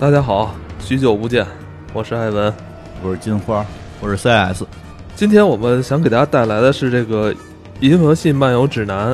[0.00, 1.46] 大家好，许久不见，
[1.92, 2.50] 我是艾文。
[3.02, 3.62] 我是金花，
[4.00, 4.64] 我是 CS。
[5.14, 7.34] 今天我们想给大家带来的是这个
[7.80, 9.12] 《银河系漫游指南》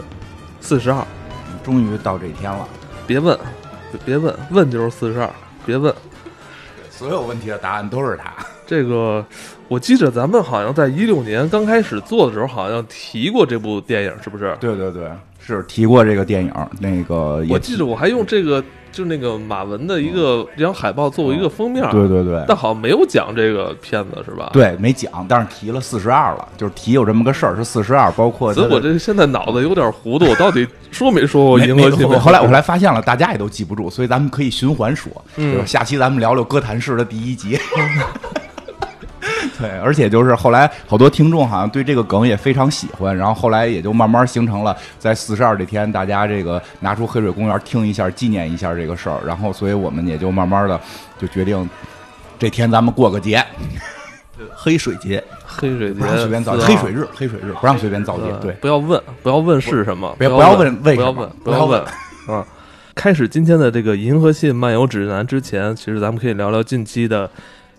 [0.61, 1.05] 四十二。
[1.65, 2.69] 终于到这一天了，
[3.05, 3.37] 别问，
[4.05, 5.29] 别问，问就是四十二，
[5.67, 5.93] 别问。
[6.89, 8.33] 所有问题的答案都是他。
[8.65, 9.27] 这个，
[9.67, 14.57] 我记着咱们好像在一六年刚开始做的时候，好像提过这部电影，是不是？
[14.61, 15.11] 对对对，
[15.41, 16.55] 是提过这个电影。
[16.79, 18.63] 那个我记着我还用这个，
[18.97, 21.87] 就那个马文的一个这张海报作为一个封面。
[21.91, 24.49] 对对对，但好像没有讲这个片子，是吧？
[24.55, 28.55] 对，没讲，但是提了四十二了，就是提有这么个事儿，是四十二，包括。
[28.55, 32.07] 所以我这现在脑子有点糊涂，我到底说没说过 没银河系？
[32.07, 35.67] 没后来我后来发现了，大家也都记不住，所以咱们可以循环说，嗯对吧？
[35.67, 37.59] 下期咱们聊聊哥谭市的第一集。
[39.61, 50.81] 对，而且就是后来好多听众好像对这个梗也非常喜欢，然后后来也就慢慢形成了，在四十二这天，大家这个拿出黑水公园听一下，纪念一下这个事儿，然后所以我们也就慢慢的
[51.19, 51.69] 就决定，
[52.39, 53.45] 这天咱们过个节，
[54.55, 61.81] 黑水节，黑水节不让随便造4号黑水日，黑水日不让随便造节，对，不要问，不要问是什么，别不要问为什么不要问，不要问
[62.27, 62.45] 啊！
[62.95, 67.31] 开始今天的这个《银河系漫游指南》之前，其实咱们可以聊聊近期的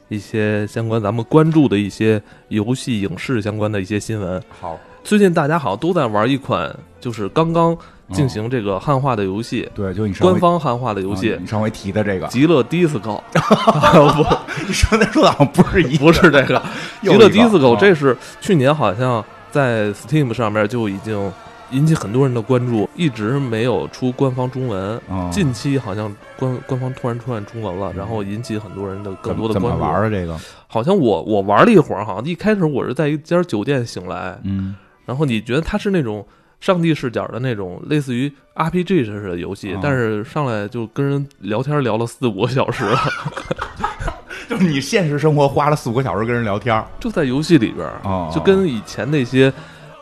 [0.09, 4.41] 一些相关咱们关注的一些游戏、影视相关的一些新闻。
[4.61, 7.77] 好，最近大家好像都在玩一款，就是刚刚
[8.13, 12.99] 进行这个汉化的游戏，对，就你上官方汉化的游戏啊你上回提的这个《极乐 DISCO》
[14.65, 16.57] 你上回说的好像不是一不是这个
[17.01, 21.31] 《极乐 DISCO》，啊这是去年好像在 Steam 上面就已经
[21.71, 24.99] 引起很多人的关注，一直没有出官方中文。
[25.09, 29.77] 嗯近期好像官官方突然出现中文了，然后引起很多人的更多的关注怎么。
[29.77, 30.09] 玩啊？
[30.09, 30.37] 这个，
[30.67, 36.25] 好像我我玩了一会儿，好像一开始我是在一家酒店醒来，嗯，然后你觉得它是那种
[36.59, 42.97] 上帝视角的那种类似于 RPG 式的游戏，啊但是上来就跟人聊天聊了四五个小时了，
[44.49, 49.51] 就是你现实生活花了四五个小时跟人聊天，就在游戏里边，哦就跟以前那些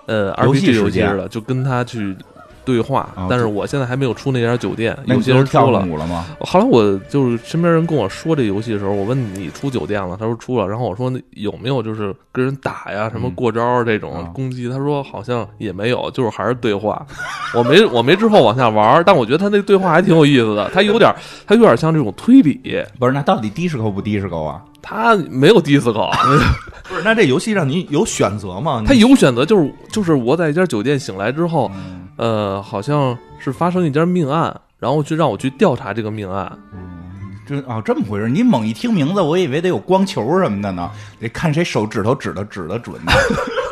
[0.05, 2.16] 呃游戏 RPG 时间游戏似的，就跟他去
[2.63, 3.07] 对话。
[3.16, 5.85] 哦但是我现在还没有出那家酒店，有些人出了。
[5.85, 6.25] 舞了吗？
[6.39, 14.67] 后来我就是身边人跟我说这游戏的时候，我问你出酒店了，他说出了，然后我说有没有就是跟人打呀，什么过招这种啊攻击？
[14.67, 17.05] 他说好像也没有，就是还是对话。
[17.53, 21.13] 我没我没之后往下玩，但我觉得他那对话还挺有意思的，他有点
[21.45, 22.59] 他有点像这种推理，
[22.99, 24.61] 不是，那到底低是高不低是高啊？
[24.88, 26.12] 他没有 disco，
[26.88, 28.84] 不是，那这游戏让你有选择吗？
[28.85, 36.56] 他有选择，就是就是我在一家酒店醒来之后，嗯呃，好像是发生一件命案，然后去让我去调查这个命案。
[37.47, 38.29] 这啊这么回事？
[38.29, 43.12] 你猛一听名字，我以为得有光球什么的呢，得看谁手指头指的指的准呢。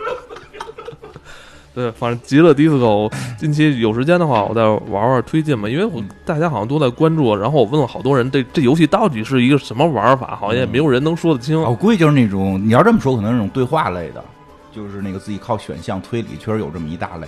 [1.73, 11.59] 对，反正极乐 disco 近期有时间的话，我再玩玩推进吧，因为我大家好像都在关注，然后我问了好多人，这这游戏到底是一个什么玩法，好像也没有人能说得清。
[11.59, 14.23] 我估计就是那种你要这么说，可能是那种对话类的，
[14.71, 17.27] 就是那个自己靠选项推理，确实有这么一大类。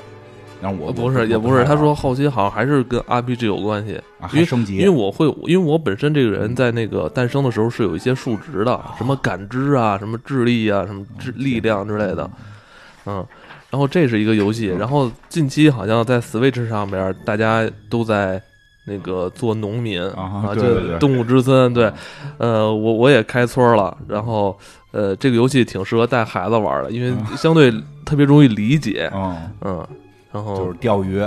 [0.61, 12.29] 然后我不是，也不是，他说后期好像还是跟 RPG 有关系，啊，因为升级，因为我会，因为我本身这个人在那个诞生的时候是有一些数值的，什么感知啊，什么智力啊，什么智力量之类的，
[13.07, 13.25] 嗯。
[13.75, 18.41] 然后这是一个游戏，然后近期好像在 Switch 上边，大家都在
[18.85, 20.97] 那个做农民啊就对对对。
[20.97, 21.91] 动物之森，对，
[22.37, 24.57] 呃，我我也开村了，然后
[24.91, 27.69] 呃，这个游戏挺适合带孩子玩的，因为相对
[28.05, 29.87] 特别容易理解，嗯，嗯。
[30.31, 31.21] 然后就是钓鱼，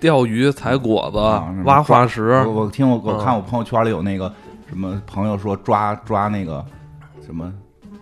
[0.00, 3.18] 钓鱼、采果子、啊挖化石，我我听我我嗯。
[3.22, 4.32] 看我朋友圈里有那个
[4.66, 6.64] 什么朋友说抓抓那个
[7.22, 7.52] 什么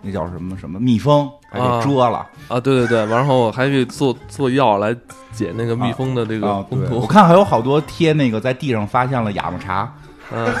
[0.01, 4.95] 那叫什么什么蜜蜂，还给啊蛰了啊，对对对，然后还去做做药来
[5.31, 7.05] 解那个蜜蜂的这个我。
[7.07, 9.93] 看还有好多贴那个在地上发现了亚麻茶，
[10.31, 10.51] 嗯，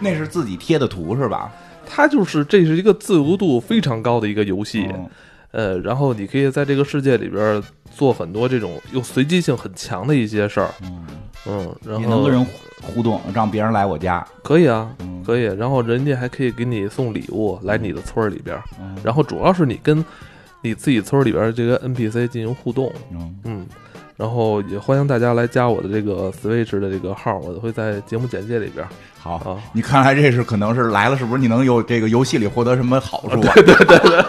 [0.00, 1.50] 那是自己贴的图是吧？
[1.86, 5.10] 它就是这是一个自由度非常高的一个游戏，嗯
[5.50, 7.62] 呃，然后你可以在这个世界里边
[7.94, 11.06] 做很多这种又随机性很强的一些事儿，嗯，
[11.46, 12.46] 嗯，然后也能跟人
[12.82, 20.04] 互动，让别人来我家，可以啊，嗯可以，然后人家还可以给你送礼物来你的村儿里边，嗯然后主要是你跟
[20.62, 23.66] 你自己村儿里边这个 NPC 进行互动，嗯嗯，
[24.16, 28.86] 然后也欢迎大家来加我的这个 Switch 的这个号，我会在节目简介里边
[29.18, 29.34] 好。
[29.36, 29.56] 啊。
[29.72, 31.40] 你看来这是可能是来了，是不是？
[31.40, 33.52] 你能有这个游戏里获得什么好处啊？
[33.56, 34.24] 对对对对，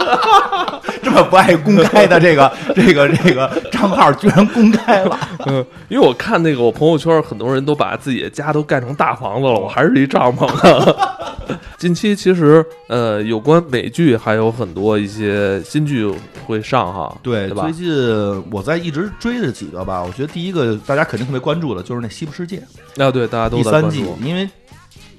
[1.05, 10.95] 这么不爱公开的这个这个这个账号居然公开了， 嗯，因为我看那个我朋友圈很多人都把自己的家都盖成大房子了，我还是一帐篷呢。
[11.77, 16.11] 近期其实呃，有关美剧还有很多一些新剧
[16.47, 17.71] 会上哈，对，对吧最？
[17.73, 22.63] 近我在一直追的几个吧，我觉得第一个大家肯定特别关注的就是那《西部世界》
[23.03, 24.49] 啊，对，大家都第三季在关注，，因为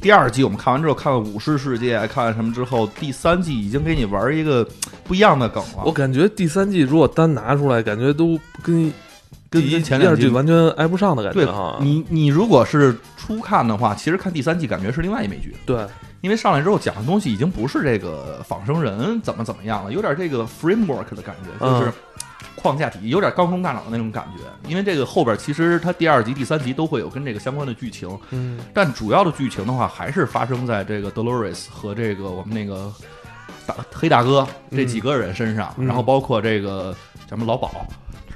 [0.00, 4.66] 第二季我们看完之后，看了武士世界，看了什么之后，第三季已经给你玩一个
[5.04, 5.82] 不一样的梗了。
[5.84, 8.92] 我感觉第三季如果单拿出来，感觉都跟
[9.48, 11.78] 跟前两季完全挨不上的感对觉哈。
[11.80, 15.86] 你，你如果是初看的话，其实看第三季感觉是另外一美剧，对，
[16.20, 21.92] 因为上来之后讲的东西已经不是这个仿生人怎么怎么样了，有点这个 framework 的感觉，就是嗯
[22.56, 24.42] 框架体系，有点高中大脑的那种感觉。
[24.68, 32.92] 因为这个后边其实它第二集、第三集都会有跟这个相关的剧情，嗯但主要的剧情的话，还是发生在这个 Dolores 和这个我们那个
[33.66, 36.94] 大黑大哥这几个人身上，嗯然后包括这个
[37.28, 37.68] 咱们老鸨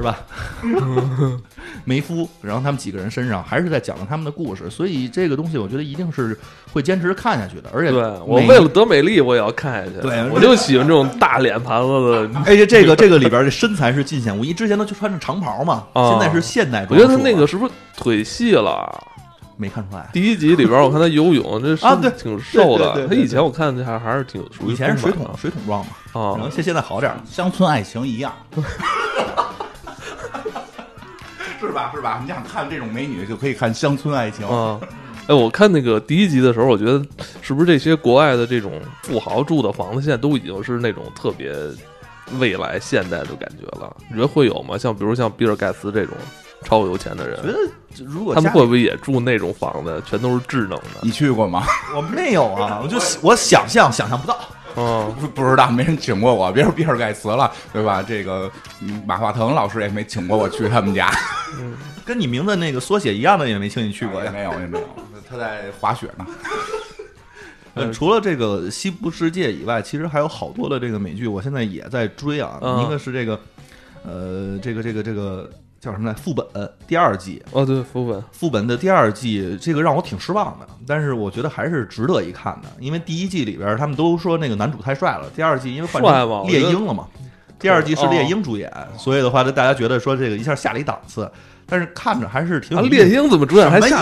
[0.00, 0.18] 是吧？
[1.84, 6.38] 梅夫，然后他们几个人身上，还是在讲着他们的故事，所以这个东西我觉得一定是
[6.72, 10.00] 会坚持看下去的，而且对我为了得美丽，我也要看下去。
[10.00, 12.30] 对我就喜欢这种大脸盘子的。
[12.46, 17.06] 而且这个这个里边的身材是尽显无疑，之前都就穿着长袍嘛， 啊现在是现代我装我。
[17.06, 18.88] 觉得他那个是不是腿细了？
[19.56, 23.06] 没看出来，第一集里边，我看他游泳，这啊对挺瘦的。
[23.06, 26.48] 他以前我看还还是挺属于以前是水桶水桶状嘛，啊然后。
[26.50, 27.22] 现现在好点了。
[27.30, 28.32] 乡村爱情一样，
[31.70, 31.92] 是吧？
[31.94, 32.18] 是吧？
[32.20, 34.44] 你想看这种美女，就可以看乡村爱情。
[34.46, 34.80] 啊，
[35.28, 37.00] 哎，我看那个第一集的时候，我觉得
[37.40, 38.72] 是不是这些国外的这种
[39.04, 41.54] 富豪住的房子，现在都已经是那种特别
[42.40, 43.96] 未来现代的感觉了？
[44.08, 44.76] 你觉得会有吗？
[44.76, 46.16] 像比如像比尔盖茨这种
[46.64, 51.00] 超有钱的人觉，得如果他们会不会也住那种房子，全都是智能的？
[51.02, 51.64] 你去过吗？
[51.94, 54.36] 我没有啊，我就我想象想象不到。
[54.74, 58.02] 啊，不 不知道，没人请过我，别说比尔盖茨了，对吧？
[58.02, 58.50] 这个
[58.80, 61.10] 嗯马化腾老师也没请过我去他们家，
[62.04, 64.26] 跟你名字那个缩写一样的也没请你去过呀。
[64.26, 64.88] 也没有，也没有，
[65.28, 66.26] 他在滑雪呢。
[67.74, 72.58] 呃，除了这个《西部世界》以外，其实还有好多的这个美剧，我现在也在追啊。
[72.60, 73.40] 嗯一个是这个，
[74.04, 75.48] 呃，这个这个这个
[75.80, 76.14] 叫什么来？
[76.14, 76.46] 副本
[76.86, 87.06] 第二季，哦，对，副本，副本的第二季，这个让我挺失望的，但是我觉得还是值得一看的，因为第一季里边他们都说那个男主太帅了，第二季因为换帅成猎鹰了嘛，
[87.58, 91.30] 第二季是猎鹰主演，所以的话，大家觉得说这个一下下了一档次，
[91.64, 93.96] 但是看着还是挺猎鹰怎么主演什还下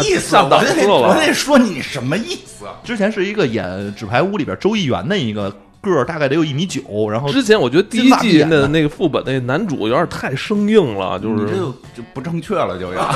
[0.49, 2.67] 档我次了我得说你什么意思？
[2.83, 3.65] 之前是一个演
[3.95, 13.15] 《纸牌屋》里边周议员的一个个儿，大概得有一米九，然后之前我觉得第一季的的那个副本那男主有点太生硬了，就是你这就就不正确了，就要。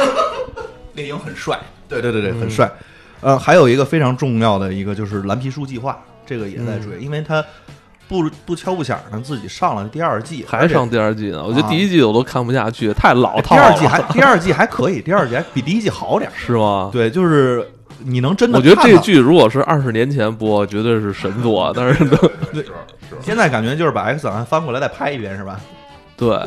[0.94, 2.70] 猎鹰很帅，对对对对，很帅。
[3.22, 7.42] 呃，还有一个非常重要的一个就是蓝皮书计划，这个也在追，因为他
[8.08, 11.42] 不不敲不响的自己上了第二季，还上第二季呢。
[11.42, 13.62] 我觉得啊第一季我都看不下去，太老套了。
[13.62, 16.34] 二季还第二季还可以，第二季还比第一季好点儿。
[16.36, 16.90] 是吗？
[16.92, 17.66] 对，就是
[18.04, 21.72] 你能真的我觉得这剧如果是二十年前播，绝对是神作。
[21.76, 22.30] 但是都
[23.20, 25.60] 现在感觉就是把 X 档案翻过来再拍一遍是吧？
[26.16, 26.38] 对，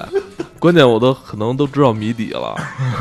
[0.59, 2.55] 关键我都可能都知道谜底了。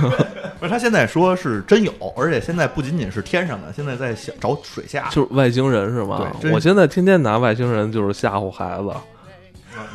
[0.58, 5.08] 不是，他现在说是真有，而且现在不仅仅是天上的，现在在想找水下。
[5.10, 8.90] 就是外星人是吗我现在天天拿外星人就是吓唬孩子，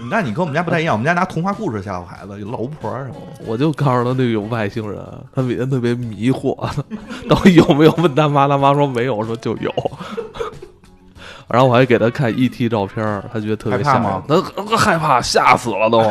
[0.10, 3.44] 那你跟我们家不太一样，我们家拿童话故事吓唬孩子，有老巫婆什么的。
[3.46, 5.02] 我就告诉他那个有外星人，
[5.34, 6.56] 他每天特别迷惑，
[7.30, 7.92] 到底有没有？
[7.98, 9.74] 问他妈，他妈说没有，我说就有。
[11.50, 14.40] 然后我还给他看 ET 照片，他觉得特别吓吗，他
[14.70, 16.04] 他害怕，吓死了都，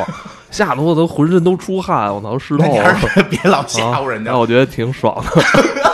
[0.50, 2.96] 吓得我都浑身都出汗，我操，湿透你了。
[3.30, 4.32] 别老吓唬人家。
[4.32, 5.42] 那我觉得挺爽的。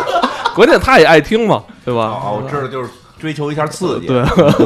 [0.57, 2.03] 关键他也爱听嘛，对吧？
[2.25, 4.07] 哦，我知道，就是追求一下刺激。
[4.07, 4.23] 对，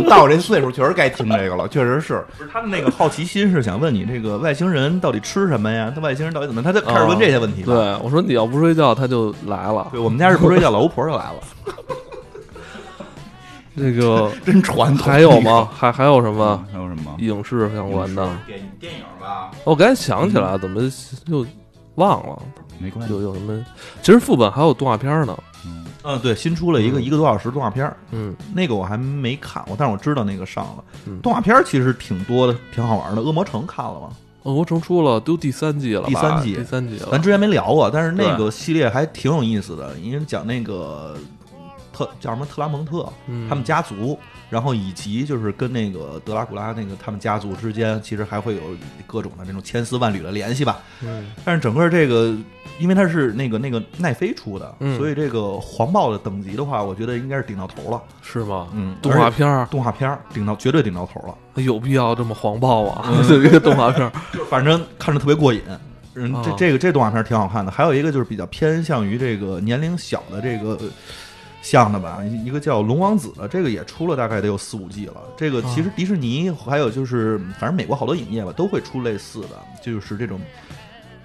[0.08, 2.24] 到我这岁数，确实该听这个了， 确实是。
[2.36, 5.92] 不是他的那个好奇心是想问你这个外星人到底吃什么呀？
[5.94, 6.62] 他外星人到底怎么？
[6.62, 7.96] 他就开始问这些问题了。
[7.96, 9.88] 对，我说你要不睡觉，他就来了。
[9.92, 11.34] 对，我们家是不睡觉，老巫婆就来了。
[13.76, 15.06] 这个真传统。
[15.06, 15.68] 还有吗？
[15.72, 16.64] 还还有什么啊？
[16.72, 17.14] 还有什么？
[17.18, 18.28] 影视相关的？
[18.44, 20.82] 电电影吧，我刚才想起来，怎么
[21.26, 21.46] 又
[21.94, 22.42] 忘了？
[22.80, 23.14] 没关系。
[23.14, 23.64] 有有什么？
[24.02, 25.38] 其实副本还有动画片呢。
[26.08, 30.84] 嗯，嗯，对，新出了一个嗯一个多小时动画片儿，嗯那个我还没看过，但是我知道那个上了。
[31.06, 33.20] 嗯，动画片儿其实挺多的，挺好玩的。
[33.20, 34.08] 恶魔城看了吗？
[34.44, 37.08] 恶魔城出了，都第三季了，第三季第三季了。
[37.10, 41.14] 咱之前没聊过，但是那个系列还挺有意思的，因为讲那个
[41.98, 44.16] 特叫什么特拉蒙特，嗯他们家族，
[44.48, 48.62] 然后以及就是跟那个德拉古拉那个他们家族之间，其实还会有
[49.06, 50.78] 各种的那种千丝万缕的联系吧。
[51.02, 52.32] 嗯但是整个这个，
[52.78, 58.00] 因为它是那个那个奈飞出的，嗯所以这个黄暴的等级的话，我觉得应该是顶到头了。
[58.22, 58.68] 是吗？
[58.74, 63.04] 嗯，动画片儿动画片儿顶到绝对顶到头了，有必要这么黄暴啊？
[63.08, 64.12] 嗯 这个动画片儿
[64.48, 65.60] 反正看着特别过瘾。
[66.14, 67.70] 嗯，这哦这个这动画片儿挺好看的。
[67.70, 70.88] 还有一个就是比较偏向于这个年龄小的这个呃
[71.70, 75.16] 像的吧，一一个叫《龙王子》的，这个也出了大概得有四五季了。
[75.36, 80.40] 这个其实迪士尼还有就是反正美国好多影业吧都会出类似的，就是这种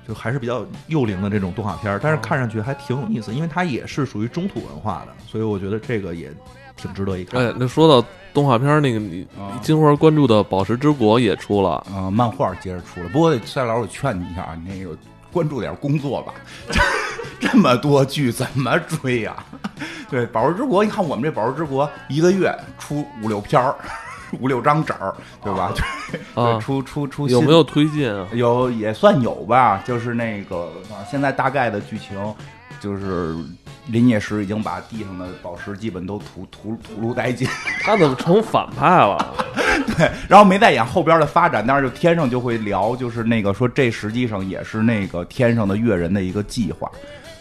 [0.06, 6.30] 就还是比较幼龄的这种动画片，但是看上去还挺有意思，因为它也是属于中土文化的，所以我觉得这个也
[6.76, 7.42] 挺值得一看。
[7.42, 9.00] 哎，那说到动画片儿那个，
[9.62, 14.98] 金花关注的《宝石之国》也出了，呃，漫画接着出了，不过赛老师，我劝你一下啊，你那个
[15.32, 16.34] 关注点工作吧，
[17.40, 19.44] 这么多剧怎么追呀、
[20.14, 23.74] 对，《宝石之国》，你看我们这《宝石之国》一个月出五六篇儿，
[24.40, 25.12] 五六张纸儿，
[25.44, 25.74] 对吧？
[26.12, 28.28] 对，啊对出出出有没有推荐啊？
[28.34, 32.16] 有也算有吧，就是那个啊，现在大概的剧情
[32.80, 33.36] 就是
[33.88, 37.48] 林业石已经把地上的宝石基本都吐吐吐露殆尽，
[37.82, 39.34] 他怎么成反派了？
[39.98, 46.88] 对，然后没再演后边的发展，但是就天上就会聊，就是那个说这实际上也是那个天上的月人的一个计划，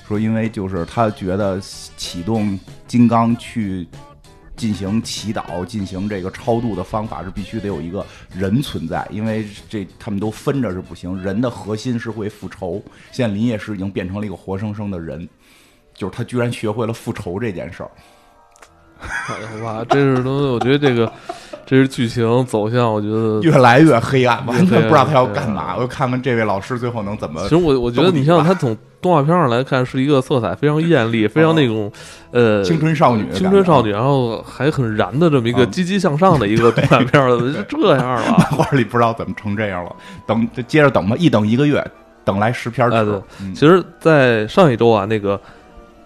[0.07, 1.61] 说因为就是他觉得
[1.97, 3.87] 启动金刚去。
[4.55, 11.21] 进行祈祷、进行这个超度的方法是必须得有一个人存在，因为这他们都分着是不行。
[11.21, 12.81] 人的核心是会复仇，
[13.11, 15.27] 现在林业石已经变成了一个活生生的人，
[15.95, 17.91] 就是他居然学会了复仇这件事儿。
[19.63, 21.11] 哇，这是东西，我觉得这个
[21.67, 25.75] 这是剧情走向，我觉得越来越黑暗，完全不知道他要干嘛。
[25.77, 31.91] 我就看看这位老师最后能怎么其实我我觉得，你像他从动画片上来看，是一个色彩非常艳丽、非常那种
[32.31, 38.37] 呃青春少女青春少女，然后还很燃的这么一个啊积极向上的一个 动画片了，就这样了。
[38.39, 39.95] 漫画里不知道怎么成这样了。
[40.27, 41.85] 等就接着等吧，一等一个月，
[42.25, 43.01] 等来十篇对。
[43.41, 45.41] 嗯其实，在上一周啊，那个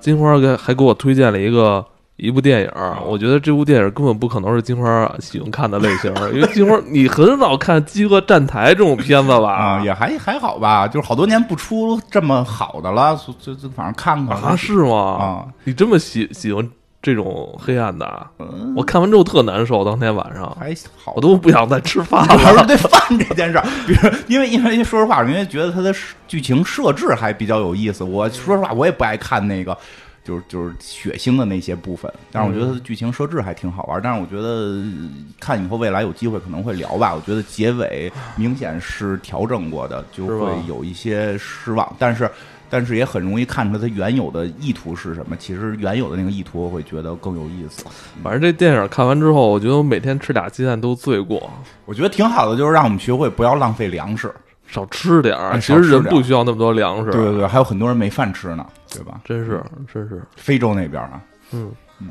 [0.00, 1.85] 金花给还给我推荐了一个
[2.16, 2.70] 一部电影，
[3.06, 9.52] 我觉得这部电影根本不可能是金花喜欢看的类型，因为金花你很少看《饥饿站台》这种片子吧？
[9.76, 14.96] 啊，也还还好吧，就是好多年不出这么好的了，所就就反正看看啊，是吗？
[14.96, 16.66] 啊，你这么喜喜欢
[17.02, 18.26] 这种黑暗的啊？
[18.38, 21.20] 嗯，我看完之后特难受，当天晚上还好我。
[21.20, 22.64] 都不想再吃饭主要是了。
[22.64, 25.94] 对饭这件事儿，比如因为因为说实话，因为觉得它的
[26.26, 28.02] 剧情设置还比较有意思。
[28.02, 29.76] 我说实话，我也不爱看那个。
[30.26, 34.00] 就是就是血腥的那些部分，但是我觉得它的剧情设置还挺好玩。
[34.02, 34.85] 但是我觉得呃
[35.38, 37.14] 看以后未来有机会可能会聊吧。
[37.14, 41.95] 我觉得结尾明显是调整过的，就会有一些失望。
[41.97, 42.28] 但是
[42.68, 45.37] 但是也很容易看出它原有的意图是什么。
[45.37, 47.85] 其实原有的那个意图，我会觉得更有意思。
[48.25, 51.49] 反正这电影看完之后，我觉得我每天吃俩鸡蛋都罪过，
[51.85, 54.35] 我觉得挺好的，就是让我们学会不要浪费粮食。
[54.66, 55.50] 少吃点儿。
[55.50, 57.11] 哎其实人不需要那么多粮食。
[57.11, 59.20] 对对对，还有很多人没饭吃呢，对吧？
[59.25, 60.23] 真是真是。
[60.37, 61.20] 非洲那边啊，
[61.52, 61.70] 嗯
[62.00, 62.08] 嗯，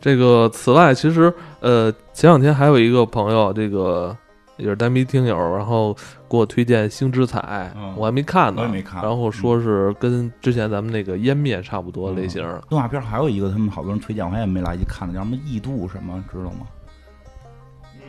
[0.00, 4.16] 这个此外，其实呃，前两天还有一个朋友，这个
[4.56, 5.92] 也是单逼听友，然后
[6.30, 7.38] 给我推荐《星之彩》
[7.78, 12.42] 嗯我还没看呢，我也没看嗯然后说是跟之前咱们那个湮灭差不多类型。
[12.70, 16.66] 动画片还有一个，他们好多人推荐，我还也没来得及看呢，叫什么《异度》什么，知道吗？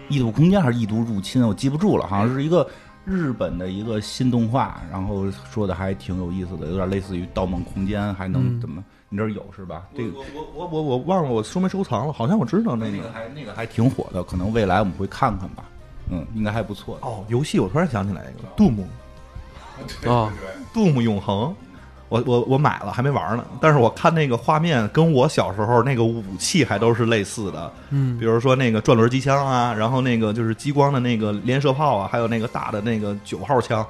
[0.09, 1.45] 异度空间还是异度入侵？
[1.45, 2.65] 我记不住了，好像是一个
[3.07, 8.83] 日本的一个新动画，然后说的还挺有意思的，有点类似于《盗梦空间》，还能嗯怎么？
[9.07, 9.87] 你这儿有是吧？
[9.95, 15.63] 这个我我我我我忘了我收没收藏了，好像我知道那个那个还那个还挺火的，可能未来我们会看看吧。
[16.09, 16.99] 嗯，应该还不错。
[17.01, 18.81] 哦，游戏我突然想起来一个 Doom
[20.11, 20.33] 啊
[20.73, 21.55] ，Doom 永恒，
[22.09, 33.85] 我我我买了还没玩呢，但是我看那个画面跟我小时候那个武器还都是类似的，嗯比如说那个转轮机枪啊，然后那个就是激光的那个连射炮啊，还有那个大的那个九号枪，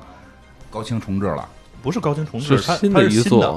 [0.72, 1.48] 高清重置了。
[1.84, 3.48] 不是高清重是置，它新它是新一座的，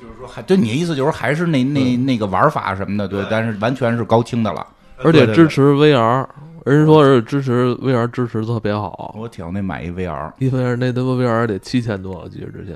[0.00, 4.66] 就是说，还对你的意思就是还是那那那个玩法什么的，对，但是完全是高清的了。
[5.04, 6.26] 而且支持 VR，
[6.64, 12.74] 人说是支持 VR 支持特别好，我挺那买一 VR，一 VR 那他妈 VR 得七千多，我记得之前。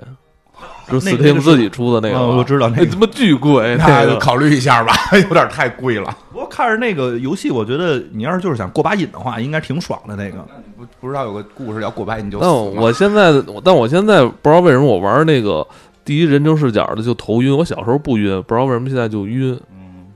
[0.91, 6.17] 就是 Steam 自己出的那个我知道 那个那他妈巨贵，那个那就考虑一下吧， 有点太贵了。
[6.33, 10.45] 不过看着那个游戏，我觉得你要是就是想过把瘾的话，应该挺爽的那个。
[10.77, 13.33] 不不知道有个故事要过把瘾就死但我现在，
[13.65, 15.67] 但我现在不知道为什么我玩那个
[16.05, 20.07] 第一人称视角的就头晕，我小时候不晕，不知道为什么现在就晕，嗯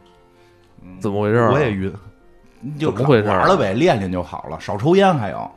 [0.83, 1.51] 嗯怎么回事啊？
[1.53, 1.93] 我也晕，
[2.61, 5.49] 你就怎么回事啊玩了呗，练练就好了，少抽烟还有。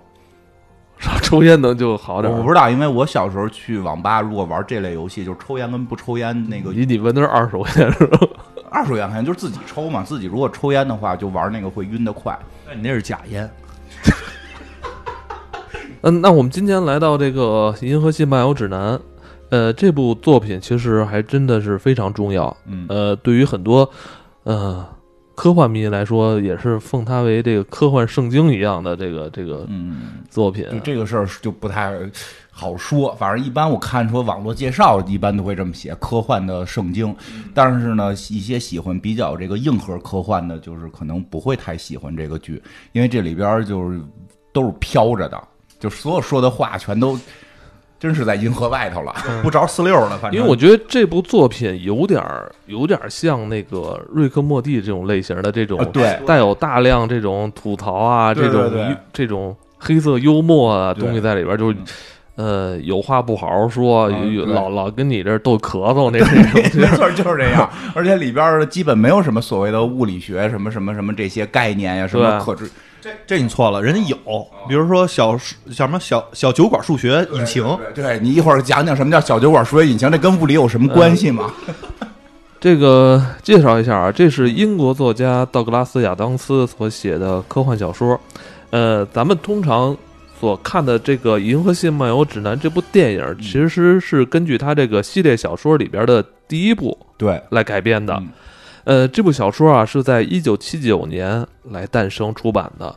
[1.00, 2.32] 少抽烟能就好点。
[2.32, 8.20] 我不知道，因为我小时候去网吧，如果玩这类游戏，就是抽烟跟不抽烟那个你你问的是二手烟是吧？
[8.70, 12.38] 二手烟好像就是自己抽嘛，自己如果抽烟的话，就玩那个会晕得快。
[12.68, 13.50] 那你那是假烟。
[16.02, 18.96] 嗯，那我们今天来到这个《银河系漫游指南》，
[19.50, 22.56] 呃，这部作品其实还真的是非常重要。
[22.68, 23.90] 嗯呃，对于很多
[24.44, 24.86] 呃
[25.40, 30.68] 科幻迷来说，也是奉它为这个科幻圣经一样的这个这个嗯，作品。
[30.70, 31.98] 就这个事儿就不太
[32.52, 33.16] 好说。
[33.16, 37.16] 反正一般我看说网络介绍一般都会这么写，科幻的圣经。
[37.54, 43.98] 但是呢，一些喜欢比较这个硬核科幻的，就是可能不会太喜欢这个剧，因为这里边儿就是
[44.52, 45.42] 都是飘着的，
[45.80, 47.18] 就所有说的话全都。
[48.00, 49.14] 真是在银河外头了。
[49.44, 50.40] 不着四六了，反正。
[50.40, 61.78] 因为我觉得这部作品有点儿有点儿像那个瑞克莫蒂这种类型的这种啊，对，带有大量这种吐槽啊，这种这种黑色幽默啊东西在里边，就是
[62.36, 64.10] 呃有话不好好说，
[64.48, 66.62] 老老跟你这儿逗咳嗽那那种。
[66.74, 67.70] 没错， 就是这样。
[67.94, 72.70] 而且里边儿基本没有什么所谓的物理学什么什么什么这些概念呀，什么对可知
[73.28, 77.64] 这这你错了，人家有，比如说小数叫什么小小酒馆数学引擎，
[77.94, 81.52] 对对你一会儿讲讲什么叫小酒馆数学引擎，这跟物理有什么关系吗？
[82.60, 88.20] 这个介绍一下啊，这是英国作家道格拉斯·亚当斯所写的科幻小说。
[88.72, 89.96] 呃，咱们通常
[90.40, 98.14] 所看的这个《银河系漫游指南》这部电影，其实是根据他这个系列小说里边的第一部对来改编的。
[98.16, 98.30] 嗯
[98.84, 102.96] 呃，这部小说啊是在一九七九年来诞生出版的。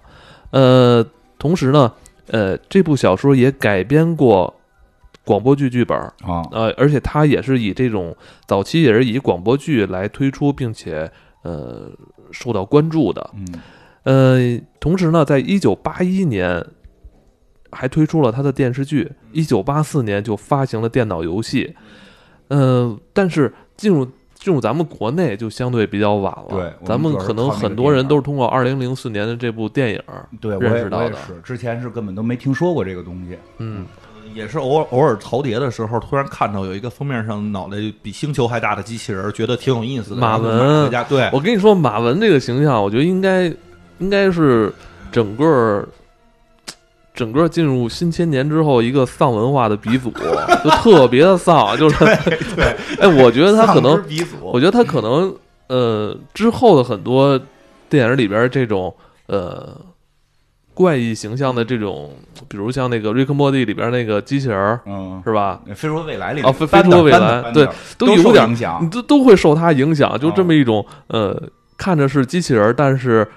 [0.50, 1.06] 呃，
[1.38, 1.92] 同时呢，
[2.28, 4.54] 呃，这部小说也改编过
[5.24, 11.10] 广播剧剧本，啊，呃，而且它也是以这种早期也是以广播剧来推出，并且
[11.42, 11.90] 呃
[12.30, 13.30] 受到关注的。
[13.34, 13.46] 嗯
[14.04, 16.64] 呃，同时呢，在一九八一年
[17.70, 21.76] 还推出了它的电视剧，一九八四年就发行了电脑游戏。
[22.48, 24.06] 呃，但是进入
[24.42, 26.46] 进入咱们国内就相对比较晚了。
[26.50, 30.02] 对咱们可能很多人都是通过二零零四年的这部电影，
[30.40, 33.38] 对，我认识到的是，之前是根本都没听说过这个东西。
[33.58, 33.86] 嗯，
[34.34, 40.16] 也是偶尔偶尔淘碟的时候，突然看到有一个封面上脑袋比星球还大的机器人，觉得挺有意思的。
[40.16, 43.44] 马文对，我跟你说，马文这个形象，我觉得应该
[43.98, 44.72] 应该是
[45.12, 45.86] 整个
[47.14, 50.10] 整个进入新千年之后一个丧文化的鼻祖，
[50.64, 52.04] 就特别的丧，就是
[52.56, 52.64] 对，
[53.00, 54.02] 哎，我觉得他可能，
[54.42, 55.34] 我觉得他可能
[55.68, 57.38] 呃之后的很多
[57.88, 58.94] 电影里边这种
[59.26, 59.76] 呃。
[60.74, 62.10] 怪异形象的这种，
[62.48, 65.60] 比如像那个《瑞克莫蒂》里边那个机器人，嗯，是吧？
[65.74, 68.88] 飞出未来里哦飞班的飞出未来对都有点影响。
[68.88, 71.38] 都都会受他影响，就哦这么一种呃，
[71.76, 73.28] 看着是机器人，但是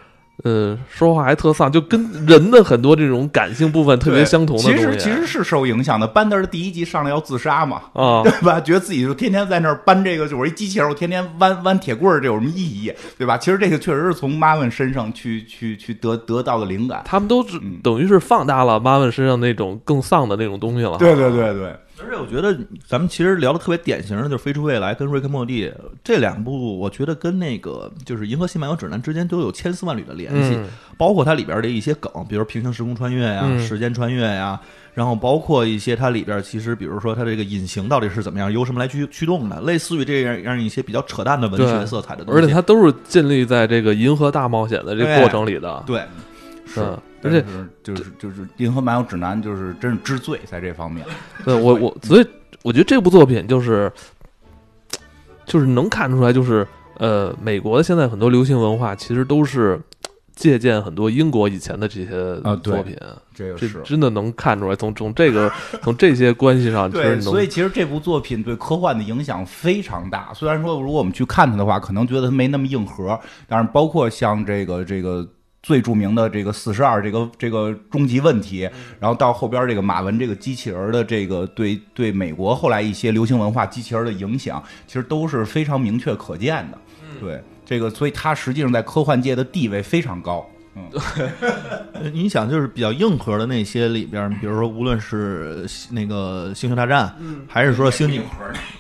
[0.43, 4.77] 呃，说话还特丧，就跟人的很多这种感性部分特别相同的东西。
[4.77, 6.05] 其实其实是受影响的。
[6.05, 8.59] 班德尔第一集上来要自杀嘛，啊，对吧？
[8.59, 12.93] 觉得自己就天天在那儿搬这个，就我一机器人，我天天弯弯铁棍儿，这有什么意义？
[13.17, 13.37] 对吧？
[13.37, 17.01] 其实这个确实是从妈妈身上去去去得得到的灵感。
[17.05, 20.97] 他们都是嗯等于是放大了妈妈身上那种更丧的那种东西了。
[20.97, 25.67] 对对对对，而且我觉得咱们其实聊的特别典型的就是《飞出未来》跟《瑞克莫蒂》
[26.03, 34.59] 这两部，我觉得跟那个就是《银河系漫游指南》之间都有千丝万缕的联系，嗯，包括它里边的一些梗，比如平行时空穿越呀、嗯时间穿越呀，
[34.93, 45.81] 然后包括一些它里边其实比如说它这个隐形到底是怎么样，由什么来驱驱动的，类似于这样样一些比较扯淡的文学色彩的东西，而且它都是建立在这个银河大冒险的这个过程里的。
[45.87, 46.03] 对
[46.75, 47.45] 是嗯，而且
[47.83, 51.05] 就是就是《银河漫游指南》就是真是知罪在这方面。
[51.43, 52.27] 对我我所以
[52.63, 53.91] 我觉得这部作品就是
[55.45, 59.79] 就是能看出来，就是呃，美国的现在很多流行文化其实都是
[60.35, 62.95] 借鉴很多英国以前的这些啊作品，
[63.33, 64.75] 这这个是真的能看出来。
[64.75, 65.49] 从从这个
[65.81, 70.33] 从这些关系上， 其实所以其实这部作品对科幻的影响非常大。
[70.33, 75.25] 虽然说如果我们去看它的话，可能觉得它没那么硬核，但是包括像这个这个
[75.65, 86.77] 最著名的这个四十二这个这个终极问题，然后到后边这个马文这个机器人的这个对对美国后来一些流行文化机器人的影响，其实都是非常明确可见的。
[87.19, 90.47] 对这个，所以它实际上在科幻界的地位非常高。
[90.75, 90.89] 嗯，
[91.93, 97.07] 呃 你想，就是比较硬核的那些里边，比如说无论是那个《星球大战》，
[97.47, 98.19] 还是说《星际》，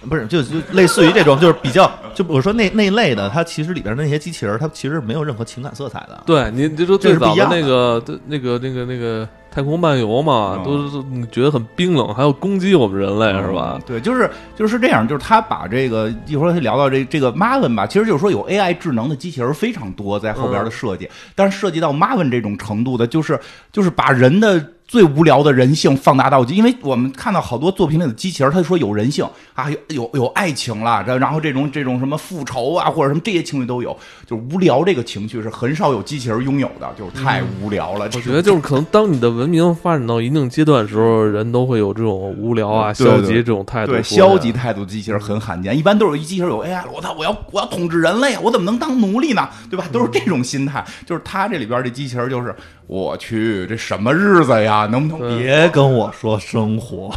[0.09, 6.23] 不是就就类似于这种，就是比较就我说那那类的，它其实里边那些机器人，它其实没有任何情感色彩的。
[6.25, 13.81] 对你你说最早的那个那个那个那个太空漫游嘛，嗯都是觉得很冰冷，还要攻击我们人类是吧嗯？
[13.87, 23.39] 对，就是就是这样，就是他把这个一会儿聊到这这个 Marvin 吧，其实就是说有 AI 智能的机器人非常多在后边的设计，但是涉及到 Marvin 这种程度的，就是
[23.71, 24.71] 就是把人的。
[24.87, 38.05] 最无聊的人性放大到极，因为我们看到好多作品里的机器人，他说有人性啊，有有有爱情了，这然后这种这种什么复仇啊，或者什么这些情绪都有，就是无聊这个情绪是很少有机器人拥有的，就是太无聊了。
[38.13, 44.03] 我觉得就是可能当你的文明发展到一定阶段的时候，人都会有这种无聊啊、消极这种态度对。
[44.03, 49.49] 消极态度机器人很罕见，一般都是一机器人有 AI 了，我操，我要我要统治人类，我怎么能当奴隶呢？
[49.69, 49.85] 对吧？
[49.91, 50.85] 都是这种心态。
[51.05, 54.74] 就是他这里边这机器人，就是我去，这什么日子呀？
[54.91, 55.67] 能不能别？
[55.69, 57.11] 跟我说生活，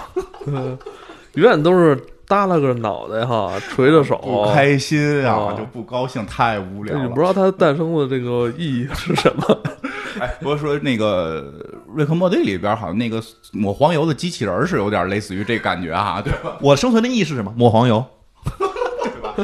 [1.35, 7.03] 永远都是耷拉个脑袋哈，垂着手，不开心啊，哦就不高兴，太无聊了。
[7.03, 9.59] 你不知道它诞生的这个意义是什么？
[10.21, 11.53] 哎，不是说那个
[11.95, 16.57] 瑞克莫蒂里边好像那个抹黄油的机器人是有点类似于这感觉哈，对吧？
[16.61, 17.53] 我生存的意义是什么？
[17.57, 18.05] 抹黄油。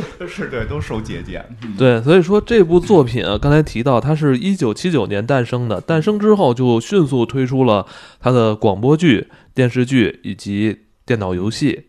[0.26, 1.44] 是对，都受借鉴。
[1.78, 7.86] 对，所以说这部作品啊，刚才提到它是一九七九年诞生的，诞生之后就迅速推出了
[8.20, 11.86] 它的广播剧、电视剧以及电脑游戏，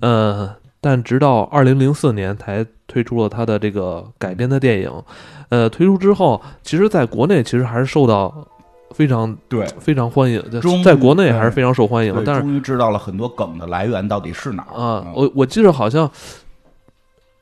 [0.00, 4.90] 呃，但直到二零零四年才推出了它的这个改编的电影，
[5.48, 8.46] 呃，推出之后，其实在国内其实还是受到
[8.94, 14.78] 非常对，非常欢迎，在终于在国内还是非常受欢迎的，但是终于知道了很多梗的来源到底是哪儿。
[14.78, 16.10] 啊，嗯我我记得好像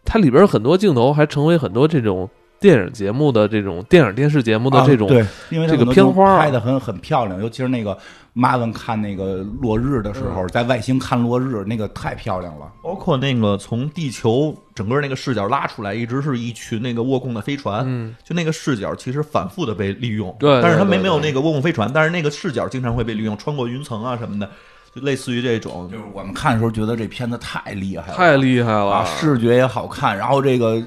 [0.05, 2.29] 它里边很多镜头还成为很多这种
[2.61, 6.39] 电影节目的这种电影电视节目的这种、啊对，因为这个片花啊。
[6.39, 7.97] 拍的很很漂亮，尤其是那个
[8.33, 10.35] 马文看那个落日的时嗯。
[10.35, 12.73] 候，在外星看落日，那个太漂亮了。
[12.83, 24.49] 包括那个从地球整个那个视角拉出来，一直是一群那个倭寇的飞船，嗯，就那个视角其实反复的被利用，对对但是它没没有那个倭寇飞船，但是那个视角经常会被利用，穿过云层啊什么的，
[24.95, 30.83] 就类似于这种就是我们看的时候觉得这片子太厉害了，太厉害了，啊，视觉也好看，然后这个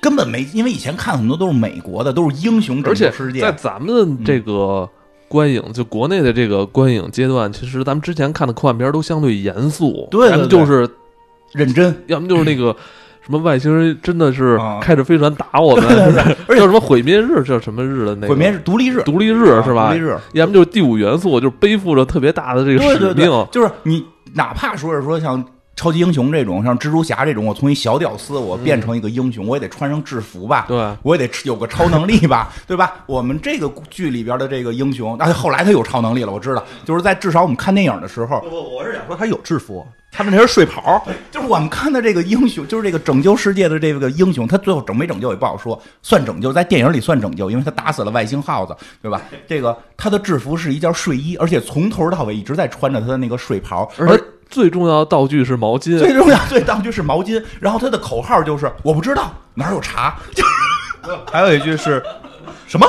[0.00, 4.88] 根本没，因为以前看很多都是美国的，都是英雄拯而且救世界在，咱们这个
[5.28, 10.88] 观影，就国内的这个观影阶段，其实咱们之前看的科幻片都相对严肃，要么对对对就是
[11.52, 12.04] 认真。
[12.06, 12.76] 要么就是那个。
[13.24, 15.86] 什么外星人真的是啊开着飞船打我们？
[16.46, 17.42] 而且叫什么毁灭日？
[17.42, 18.28] 叫什么日的那个？
[18.28, 19.84] 毁灭日、独立日、独立日是吧？
[19.84, 25.42] 啊独立日，要么就是第五元素，就是背负着特别大的这个使命。，就是你哪怕说是说像
[25.74, 32.92] 超级英雄这种，像蜘蛛侠这种，我从一小屌丝我变成一个英雄，我也得穿上制服吧，对，我也得有个超能力吧， 对吧？
[33.06, 39.84] 我们这个剧里边的这个英雄，啊，后来他有超能力了，我知道，就是在至少我们看电影的时候，不不，我是想说他有制服，
[40.16, 49.20] 他们那是睡袍，就是我们看的这个英雄，就是这个拯救世界的这个英雄，他最后拯没拯救也不好说，算拯救，在电影里算拯救，因为他打死了外星耗子，对吧？
[49.48, 55.98] 这个他的制服是一件睡衣，而且从头到尾一直在穿着他的那个睡袍，而且最重要的道具是毛巾。
[55.98, 60.44] 最重要最道具是毛巾，然后他的口号就是我不知道哪儿有茶，就
[61.32, 62.00] 还有一句是
[62.68, 62.86] 什么？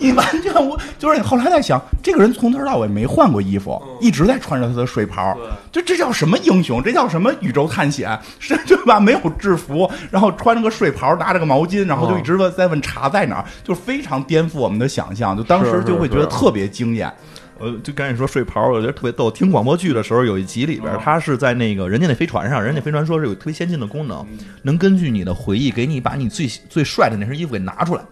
[0.00, 5.36] 就 你完全我就是你后来在想，这个人从头到尾没换过衣服，一直在穿着他的睡袍，
[5.70, 6.82] 就这叫什么英雄？
[6.82, 8.18] 这叫什么宇宙探险？
[8.38, 8.98] 是 对吧？
[8.98, 17.12] 没有制服，然后穿着个睡袍，拿着个毛巾，然后就一直问在问茶在哪儿，就非常颠覆我们的想象，就当时就会觉得特别惊艳。
[17.58, 19.30] 呃，就赶紧说睡袍，我觉得特别逗。
[19.30, 24.26] 听广播剧的时候，有一集里边，他是在那个人家那飞船上，人家飞船说是有特别先进的功能，
[24.62, 28.02] 能根据你的回忆，给你把你最最帅的那身衣服给拿出来，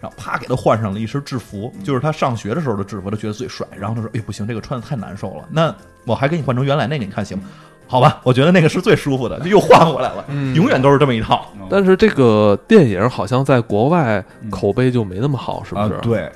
[0.00, 3.66] 然后啪给他换上了一身制服，就是他上学的时候的制服，他觉得最帅。
[3.76, 7.44] 然后他说：“哎，不行，这个穿的太难受了，那我还给你换成原来那个，你看行吗？”
[7.90, 11.50] 好吧，我觉得那个是最舒服的，就又换回来了，永远都是这么一套。
[11.70, 16.30] 但是这个电影好像在国外口碑就没那么好，是不是？，啊对。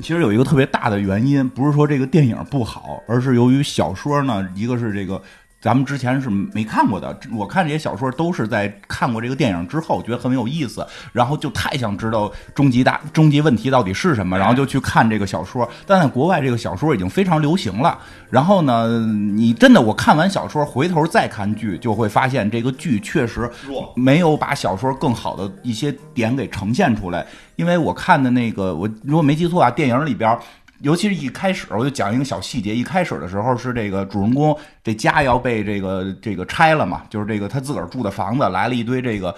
[0.00, 5.20] 其实有一个特别大的原因，不是说这个电影不好，而是由于小说呢，一个是这个
[5.66, 15.68] 咱们之前是没看过的，我看这些小说都是在看过这个电影之后，觉得很有意思，然后就太想知道终极大终极问题到底是什么，然后就去看这个小说。
[15.84, 17.98] 但在国外，这个小说已经非常流行了。
[18.30, 19.00] 然后呢，
[19.34, 23.50] 你真的我看完小说，回头再看剧，就会发现这个剧确实
[23.96, 27.26] 没有把小说更好的一些点给呈现出来。
[27.56, 30.38] 因为我看的那个，我如果没记错啊，电影里边。
[30.82, 32.76] 尤其是一开始，我就讲一个小细节。
[32.76, 34.54] 一开始的时候是这个主人公
[34.86, 39.34] 这家要被这个这个拆了嘛，就是这个他自个儿住的房子来了一堆这个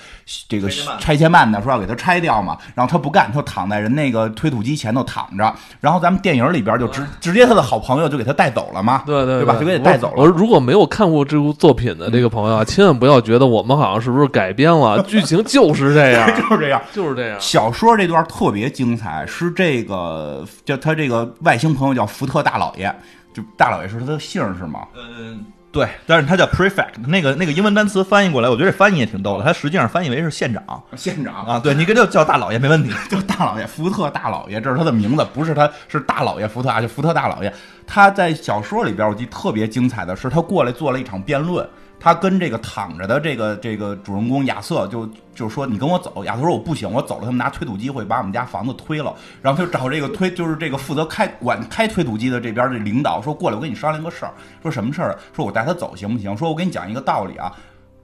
[0.46, 0.68] 这个
[1.00, 5.54] 拆迁办的，说要给他拆掉嘛，然后他不干，他躺在人那个推土机前头躺着。
[5.80, 9.56] 然后咱们电影里边就直直接他的好朋友就给他带走了嘛，对对对吧？
[9.58, 10.16] 就给他带走了。
[10.18, 16.82] 我说如果没有看过这部作品的这个朋友啊，千万不要觉得我们好像是不是改编了，剧情就是这样， 就是这样。
[16.92, 17.40] 就是这样。
[17.40, 22.94] 小说这段特别精彩，是这个叫他这个外星朋友叫福特大老爷，
[23.38, 24.80] 就大老爷是他的姓是吗？
[24.96, 29.44] 嗯，对，但是他叫 prefect，那个那个英文单词翻译过来，我觉得这翻译也挺逗的。
[29.44, 32.90] 他实际上翻译为是县长县长啊，对你跟就叫大老爷没问题。
[33.08, 37.54] 就大老爷，福特大老爷，这是他的名字，不是他是大老爷福特啊，就福特大老爷。
[37.86, 41.64] 他在小说里边，我记得特别精彩的是，他过来做了一场辩论。
[42.00, 54.32] 他跟这个躺着的这个这个主人公亚瑟就就说：“你跟我走。”亚瑟说：“我不行，我走了，他们拿推土机会把我们家房子推了。”然后他就找这个推， 就是这个负责开管开推土机的这边的领导说：“过来，我跟你商量个事儿。
[54.62, 55.18] 说什么事儿？
[55.34, 56.36] 说我带他走行不行？
[56.36, 57.52] 说我给你讲一个道理啊，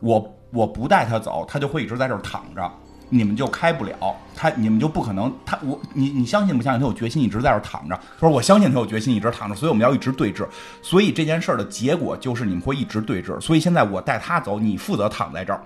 [0.00, 2.70] 我我不带他走，他就会一直在这儿躺着。”
[3.08, 3.94] 你们就开不了
[4.34, 7.94] 他，你们就不可能他我你你相信不相信他有决心一直在这躺着？
[8.18, 10.46] 他说我相信他有决心一直躺着，所以我们要一直对峙。
[10.82, 13.40] 所以这件事儿的结果就是你们会一直对峙。
[13.40, 15.60] 所以现在我带他走，你负责躺在这儿。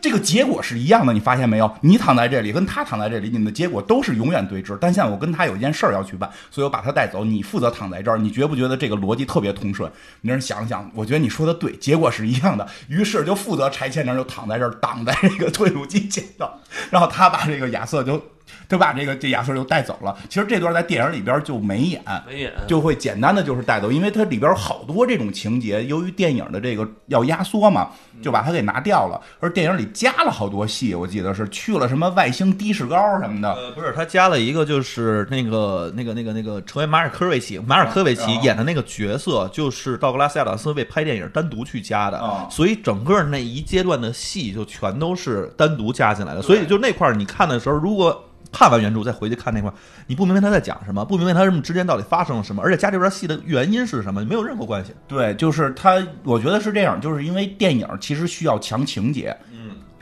[0.00, 1.70] 这个结果是一样的，你发现没有？
[1.82, 4.76] 你躺在这里，跟他躺在这里，你们的结果都是永远对峙。
[4.80, 8.18] 但现在我跟他有一件事儿要去办，所以我把他带走，你负责躺在这儿。
[8.18, 9.90] 你觉不觉得这个逻辑特别通顺？
[10.22, 12.66] 你让人想想，我觉得你说的对，结果是一样的。
[12.88, 16.48] 于是就负责拆迁那就躺在这儿，挡在这个推土机前头，
[16.90, 18.22] 然后他把这个亚瑟就。
[18.68, 20.16] 就把这个这亚瑟就带走了。
[20.28, 27.90] 其实这段在电影里边就没演，没演，就会简单的就是带走，因为它里边好多这种情节，由于电影的这个要压缩嘛，
[28.22, 29.20] 就把它给拿掉了。
[29.40, 33.52] 而电影里加了好多戏，我记得是去了什么外星的士高什么的。
[33.52, 46.42] 呃，不是，他加了一个，就是那个那个那个那个成为马尔科维奇，马尔科维奇演的那个角色，就是道格拉斯亚当斯为拍电影单独去加的，所以整个那一阶段的戏就全都是单独加进来的。
[46.42, 49.72] 所以就那块儿你看的时候，如果看完原著再回去看那块，
[50.06, 54.92] 你不明白他在讲什么，不明白他们之间到底发生了什么，而且加这段戏的原因是什么，没有任何关系。
[55.08, 59.36] 对，就是他，我觉得是这样，就是因为电影其实需要强情节，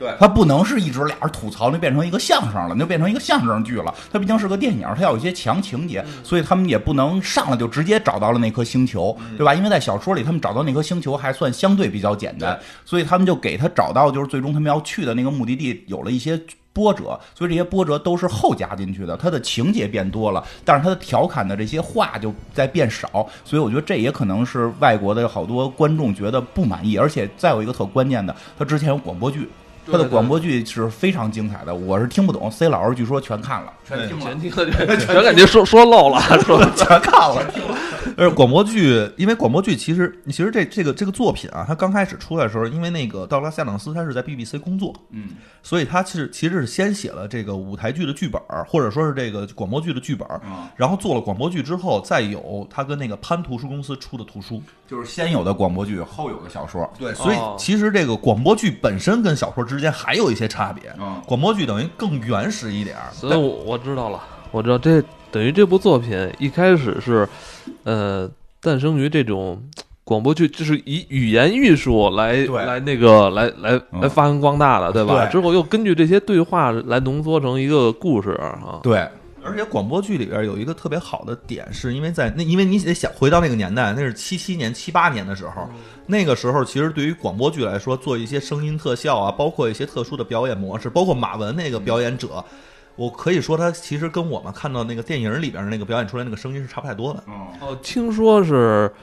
[0.01, 3.93] 对，它不能是一直俩人吐槽，那变成一个相声了，那就变成一个相声剧了。
[4.11, 9.53] 它毕竟是个电影，它要有一些强情节，所以他们也不能上来就直接找到了那颗星球，对吧？
[9.53, 16.41] 因为在小说里，他们找到那颗星球还算相对比较简单，所以他们就给他找到，就是最终他们要去的那个目的地有了一些。
[16.73, 19.17] 波折，所以这些波折都是后加进去的。
[19.17, 26.95] 他的情节变多了，但是他的调侃的这些话就在变少，所以我觉得这也可能是外国的好多观众觉得不满意。
[26.95, 29.49] 而且再有一个特关键的，他之前有广播剧，
[29.91, 31.73] 他的广播剧是非常精彩的。
[31.73, 36.61] 我是听不懂，C 老师据说全看了，全听了，全听了，全 感觉说说漏了， 说。
[36.75, 37.45] 全看了。
[38.17, 45.29] 呃，广播剧，因为广播剧其实，其实这这个这个作品啊，它刚开始出来的时候，因为那个道格拉斯·亚当斯他是在 BBC 工作，嗯，
[45.63, 50.27] 所以他其实其实是先写了这个舞台剧的剧本，或者说是这个广播剧的剧本，
[50.75, 67.27] 然后做了广播剧之后，再有他跟那个潘图书公司出的图书，就是先有的广播剧，后有的小说，对，所以其实这个广播剧本身跟小说之间还有一些差别，嗯，广播剧等于更原始一点，所以我我知道了，我知道这等于这部作品一开始是，
[67.83, 68.29] 呃。
[68.63, 69.59] 诞生于这种
[70.03, 75.25] 广播剧，就是以语言艺术来来那个来来来发扬光大的，对吧？
[75.25, 78.79] 之后又根据这些对话来浓缩成一个故事啊。
[78.83, 79.09] 对，
[79.43, 85.67] 而且广播剧里边有一个特别好的点，是因为在那，因为你得想回到那个年代，那是七七年、七八年的时候，
[86.05, 92.43] 那个时候其实对于广播剧来说，做一些声音特效啊，包括一些特殊的表演模式，包括马文那个表演者。
[92.97, 97.23] 我可以说，他其实跟我们看到那个电影里边那个表演出来那个声音是差不太多的。
[97.61, 98.93] 哦，听说是，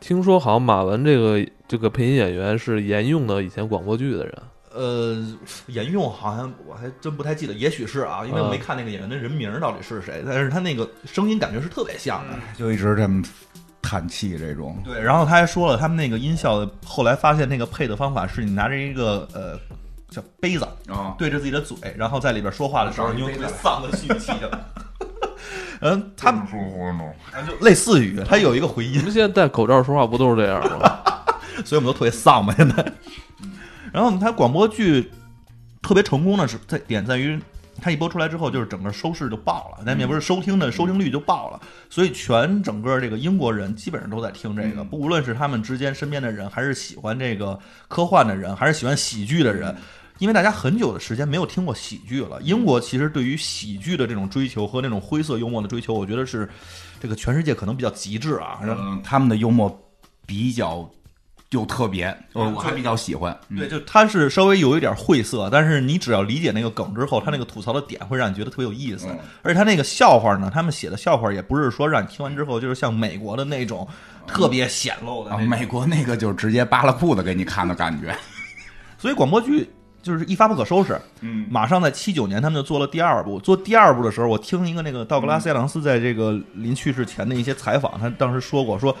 [0.00, 4.34] 听说好像马文这个这个配音演员是沿用的以前广播剧的人。
[4.78, 5.26] 呃，
[5.66, 13.22] 沿用好像我还真不太记得，也许是啊，因为我没看那个演员的人名到底是谁，但是他那个声音感觉是特别像的，就一直这么
[13.82, 14.80] 叹气这种。
[14.84, 19.58] 对，然后他还说了，他们那个音效后来发现那个配的方法是你拿着一个呃。
[20.10, 24.64] 叫杯子啊，对着自己的嘴，然后在里边说话的时候，你用特别丧的语气的。
[25.82, 29.00] 嗯， 他们说话呢，就类似于他有一个回音。
[29.00, 30.98] 你们现在戴口罩说话不都是这样吗？
[31.62, 32.76] 所以我们都特别丧嘛，现在。
[33.92, 35.10] 然后他广播剧
[35.82, 37.38] 特别成功的是在点在于，
[37.80, 49.74] 它一播出来之后，就是整个收视就爆了，那也不是收听的收听率就爆了，所以全整个这个英国人基本上都在听这个，不无论是他们之间身边的人，还是喜欢这个科幻的人，还是喜欢喜剧的人。
[50.18, 56.48] 因为大家很久的时间没有听过喜剧了，英国其实对于喜剧的这种追求和那种灰色幽默的追求，我觉得是
[57.00, 58.58] 这个全世界可能比较极致啊。
[58.64, 59.70] 嗯，他们的幽默
[60.26, 60.90] 比较
[61.50, 63.36] 有特别，我还比较喜欢。
[63.56, 69.06] 对，就他是稍微有一点晦涩，但是你只要理解那个梗之后，他那个吐槽的点会让你觉得特别有意思。
[69.42, 73.86] 而且他那个笑话呢，他们写的笑话也不是说让你听完之后就是像美国的那种
[74.26, 75.36] 特别显露的。
[75.38, 78.14] 美国那个就是直接扒拉裤子给你看的感觉。
[78.98, 79.68] 所以广播剧。
[80.00, 83.38] 就是一发不可收拾，嗯，马上在七九年他们就做了第二部。
[83.40, 88.96] 做第二部的时候，我听一个那个道格拉斯·亚当斯在这个临去世前的一些采访，他当时说过，说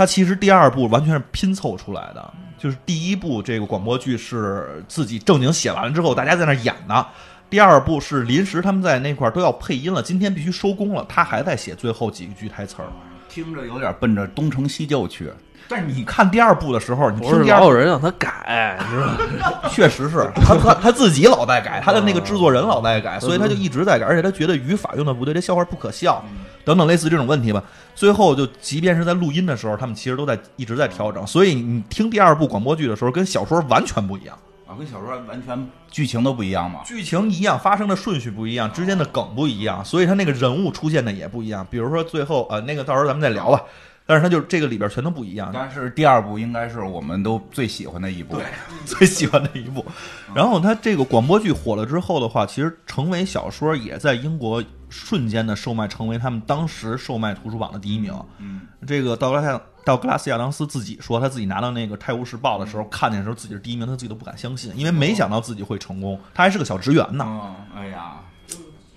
[0.00, 7.06] 他其实第二部完全是拼凑出来的，就是第一部这个广播剧是自己正经写完了之后，大家在那演的；
[7.50, 12.88] 第二部是临时他们在那块都要配音了，今天必须收工了，他还在写最后几句台词儿，
[13.28, 15.30] 听着有点奔着东成西就去。
[15.70, 19.62] 但是你看第二部的时候，你不是老有人让他改，是吧？
[19.70, 26.24] 确实是 他他 他自己老在改，他的那个制作人老在改，所以他就一直在改，而且他觉得语法用的不对，这笑话不可笑，
[26.64, 27.62] 等等类似这种问题吧。
[27.94, 31.24] 最后就即便是在录音的时候，他们其实都在一直在调整。
[31.24, 36.80] 所以你听第二部广播剧的时候，跟小说完全不一样啊，跟小说完全剧情都不一样嘛？
[36.84, 41.64] 剧情一样，发生的顺序不一样，之间的梗不一样，所以他那个人物出现的也不一样。
[41.70, 43.62] 比如说最后呃，那个到时候咱们再聊吧。
[44.10, 45.52] 但是它就是这个里边全都不一样。
[45.54, 48.44] 但是第二部应该是我们都最喜欢的一部，对，
[48.84, 49.86] 最喜欢的一部。
[50.34, 58.12] 然后它这个广播剧火了之后的话，其实成为小说也在英国瞬间的售卖，成为他们当时售卖图书榜的第一名。
[58.38, 66.20] 嗯，这个道格拉斯道格拉斯亚当斯自己说，他自己拿到那个《泰晤士报》的时候，看见的时候自己是第一名，他自己都不敢相信，因为没想到自己会成功。
[66.34, 67.24] 他还是个小职员呢。
[67.24, 68.16] 嗯，哎呀，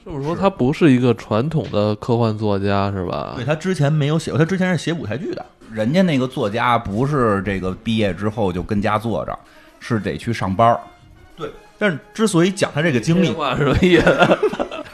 [0.04, 3.34] 这么说，他不是一个传统的科幻作家是吧？
[3.38, 5.46] 对他之前没有写过，他之前是写舞台剧的。
[5.72, 9.38] 人家那个作家不是这个毕业之后就跟家坐着，
[9.80, 10.80] 是得去上班儿。
[11.36, 14.38] 对，但是之所以讲他这个经历，什么意思？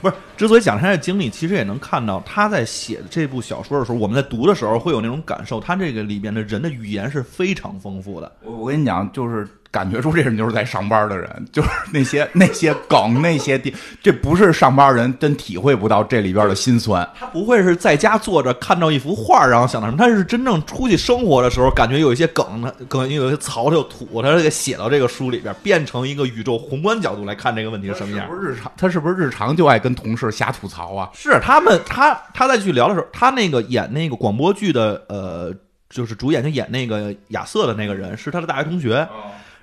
[0.00, 8.30] 不是，之所以讲他的经历，其实也能看到他在写这部小说的时候，我们在读的时候会有那种感受，他这个里边的人的语言是非常丰富的。
[8.42, 17.08] 我我跟你讲，就是感觉出这人就是在上班的人，就是那些 那些梗那些地，这不是上班人真体会不到这里边的辛酸。
[17.18, 19.96] 他不会是在家坐着看到一幅画，然后想到什么？
[19.96, 28.28] 他是真正出去生活的时候，感觉有一些梗，他梗有一些槽就吐，他给写到这个书里边，变成一个宇宙宏观角度来看这个问题是什么样。
[28.28, 31.08] 不是日常，他是不是日常就爱跟同事瞎吐槽啊？
[31.14, 35.50] 是他们，他他在去聊的时候，他那个演那个广播剧的，呃，
[35.88, 39.08] 就是主演就演那个亚瑟的那个人，是他的大学同学。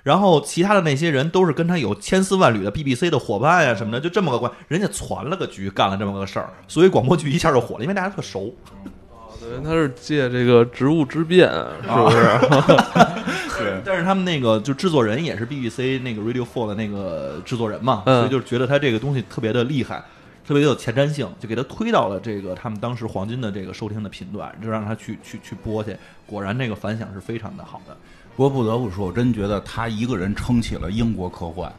[0.02, 8.54] 然后其他的那些人都是跟他有千丝万缕的 BBC 的伙伴呀什么的，就这么个关，人家攒了个局，干了这么个事儿，所以广播剧一下就火了，因为大家特熟。
[9.38, 11.48] 对，他是借这个职务之便，
[11.82, 12.18] 是不是？
[13.58, 20.02] 对，但是他们那个就制作人也是 BBC 那个 Radio Four 的那个制作人嘛，嗯所以就是觉得他这个东西特别的厉害，
[20.46, 25.96] 特别有前瞻性，就给他推到了这个他们当时黄金的这个收听的频段，就让他去去去播去。
[26.26, 27.96] 果然，这个反响是非常的好的。
[28.36, 31.70] 不过不得不说，我真觉得他一个人撑起了英国科幻，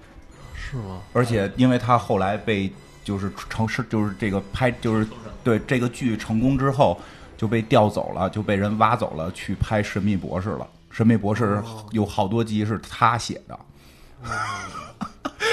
[0.54, 1.00] 是吗？
[1.14, 2.72] 而且因为他后来被
[3.04, 5.08] 就是成是就是这个拍就是
[5.44, 7.00] 对这个剧成功之后
[7.36, 10.66] 就被调走了，就被人挖走了去拍《神秘博士》了。
[10.96, 11.56] 《神秘博士》
[11.92, 13.60] 有好多集是他写的。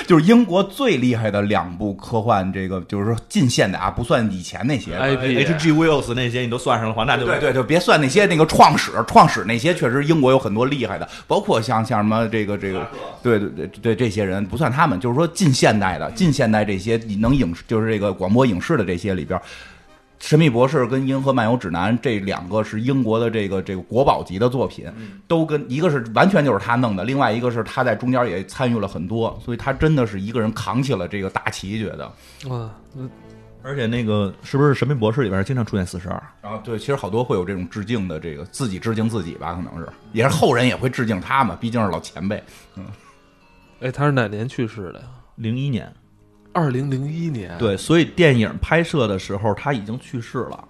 [0.06, 5.00] 就是英国最厉害的两部科幻，这个就是说近现代啊，不算以前那些的。
[5.00, 5.72] IP H.G.
[5.72, 12.86] Wells 那些你都算上的话，那就对对，就别算那些那个创始创始那些，确实英国有很多厉害的，包括像像什么这个这个，
[13.22, 19.38] 对对对对，这些人不算他们，就是说近现代的近现代这些能影视就是这个广播影视的这些里边。
[20.20, 24.86] 《神秘博士》跟《银河漫游指南》这两个是英国的这个这个国宝级的作品，
[25.26, 32.04] 都跟一个是完全就是他弄的，另外一个是他在中间也参与了很多，所以他真的是一个人扛起了这个大旗，觉得。
[32.50, 33.08] 啊，那
[33.62, 36.22] 而且那个是不是《神秘博士》里边经常出现四十二？
[36.42, 42.42] 然后对，其实好多会有这种致敬的，这个自己致敬自己吧，可能是，也是后人也会致敬他嘛，毕竟是老前辈。
[42.76, 42.84] 嗯
[43.80, 45.06] 哎，他是哪年去世的呀？
[45.36, 45.92] 零一年，
[46.58, 50.64] 二零零一年。，对，所以电影拍摄的时候他已经去世了。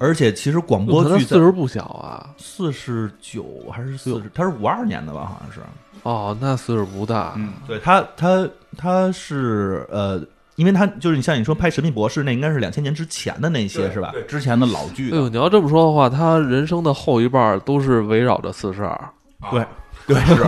[0.00, 2.30] 而且其实广播剧岁数不小啊。
[2.36, 4.30] 四十九还是四十？
[4.32, 5.20] 他是五二年的吧？
[5.20, 5.60] 好像是。
[6.04, 7.32] 哦，那岁数不大。
[7.36, 10.22] 嗯，对他，他他是呃，
[10.54, 14.10] 因为他就是你像你说拍《神秘博士》，那应该是两千年之前的那些是吧？
[14.12, 19.10] 对，之前的老剧的，哎呦，你要这么说的话，他人生的后一半都是围绕着四十二。
[19.50, 19.66] 对，
[20.08, 20.42] 对是，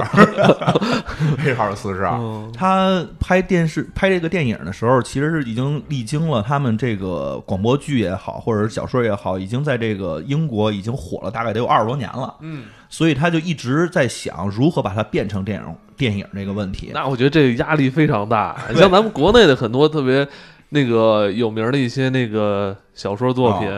[1.44, 12.34] 为号四十二，嗯，他拍电视拍这个电影的时候，其实是已经历经了他们这个广播剧也好，或者是小说也好，已经在这个英国已经火了大概得有二十多年了。
[12.40, 16.90] 嗯，所以他就一直在想如何把它变成电影电影这个问题。
[16.94, 18.56] 那我觉得这个压力非常大。
[18.70, 20.26] 你像咱们国内的很多特别
[20.70, 23.68] 那个有名的一些那个小说作品，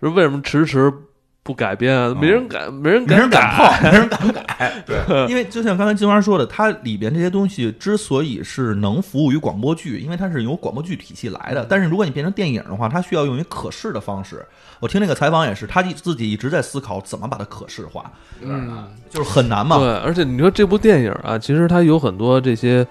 [0.00, 0.92] 是为什么迟迟
[1.44, 2.16] 不改编啊？
[2.18, 3.78] 没人改，没人没人敢改。
[3.78, 4.72] 碰，没人敢改。
[4.86, 4.96] 对，
[5.28, 11.66] 因为就像刚才金花说的，它里边这些东西之所以是能服务于广播剧，因为它是由广播剧体系来的。
[11.68, 14.42] 但是如果你变成电影的话，它需要用于可视的方式。
[14.80, 19.76] 我听那个采访也是，他自己一直在思考怎么把它可视化，嗯，就是很难嘛。
[19.76, 22.86] 对，而且你说这部电影啊，其实它有很多这些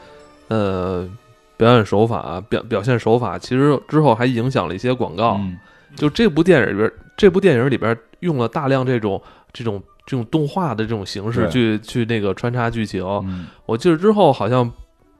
[0.49, 1.09] 呃
[1.57, 5.37] 表演手法、表表现手法，其实之后还影响了一些广告。
[5.39, 5.57] 嗯
[5.95, 13.03] 就这部电影里边，这部电影里边用了大量这种这种这种动画的这种形式去去那个穿插剧情。
[13.25, 14.69] 嗯我记得之后好像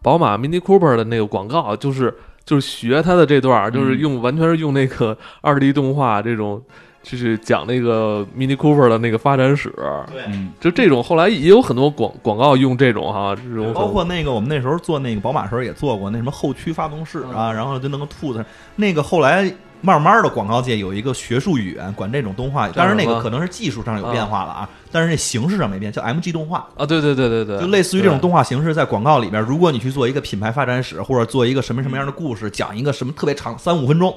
[0.02, 2.14] 宝马 Mini Cooper 的那个广告就是
[2.46, 6.62] 就是学他的这段儿，就是用完全是用那个二 D 动画这种。
[7.04, 9.70] 就是讲那个 Mini Cooper 的那个发展史，
[10.10, 10.24] 对，
[10.62, 18.46] 就这种后来也有很多广广告用这种哈，这种包括那个我们那时候做那个宝马时候也做过那什么后驱发动室啊，然后就那个兔子。
[18.78, 19.54] 那个后来
[19.86, 26.66] 慢慢的广告界有一个学术语言管这种动画，当然那个可能是技术上有变化了啊，但是那形式上没变，叫 MG 动画。
[26.78, 34.16] 啊，对对对对对，就类似于这种动画形式，在广告里边，如果你去做一个品牌发展史，或者做一个什么什么样的故事，讲一个什么特别长三五分钟，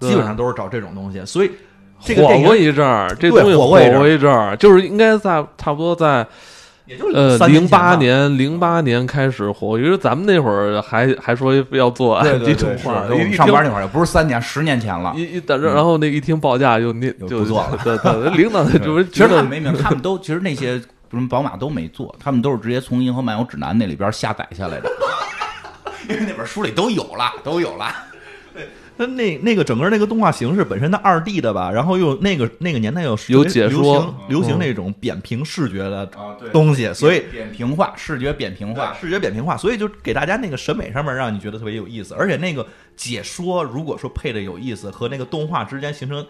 [0.00, 1.24] 基本上都是找这种东西。
[1.24, 1.50] 所以
[2.16, 6.26] 火过一阵儿，这对东西火过一阵儿，就是应该在差不多在
[6.86, 12.94] 也就呃三零八年零八年开始火，因为咱们那会儿还还说要做对暗对对，地动画，
[13.34, 15.12] 上班那会儿也不是三年，十年前了。
[15.16, 20.78] 一一等着，然后那一听报价就那就做了对对，领导这不是其实他们没明白，他们都其实那些
[21.10, 24.90] 什么宝马都没做，他们都是直接从《银河漫游指南》那里边下载下来的，
[26.08, 27.86] 因为那本书里都有了，都有了。
[28.96, 36.08] 那那那个整个那个动画形式本身它二 D 的吧，然后又那个那个年代又有解说流行流行嗯那种扁平视觉的
[36.52, 38.94] 东西，所以扁平化，视觉扁平化。
[38.94, 42.66] 视觉扁平化，所以就给大家那个审美上面让你觉得特别有意思，而且那个
[42.96, 46.24] 解说如果说配的有意思和那个动画之间形成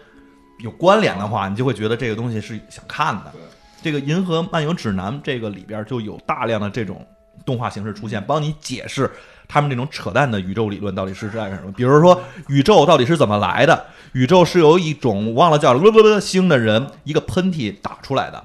[0.59, 3.33] 有关联的话，你就会觉得这个东西是想看的。
[3.81, 7.05] 这个《银河漫游指南》这个里边就有大量的这种
[7.47, 9.09] 动画形式出现，帮你解释
[9.47, 11.71] 他们这种扯淡的宇宙理论到底是在什么。
[11.71, 13.85] 比如说，宇宙到底是怎么来的？
[14.11, 18.43] 宇宙是由一种忘了叫了 了星的人一个喷嚏打出来的。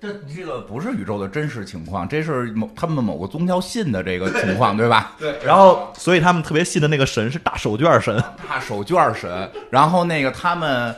[0.00, 5.12] 这这个不是宇宙的真实情况，这是某他们某个宗教信的这个情况，对吧？
[5.18, 8.22] 对，然后所以他们特别信的那个神是大手绢神。
[8.48, 10.94] 大手绢神，然后那个他们。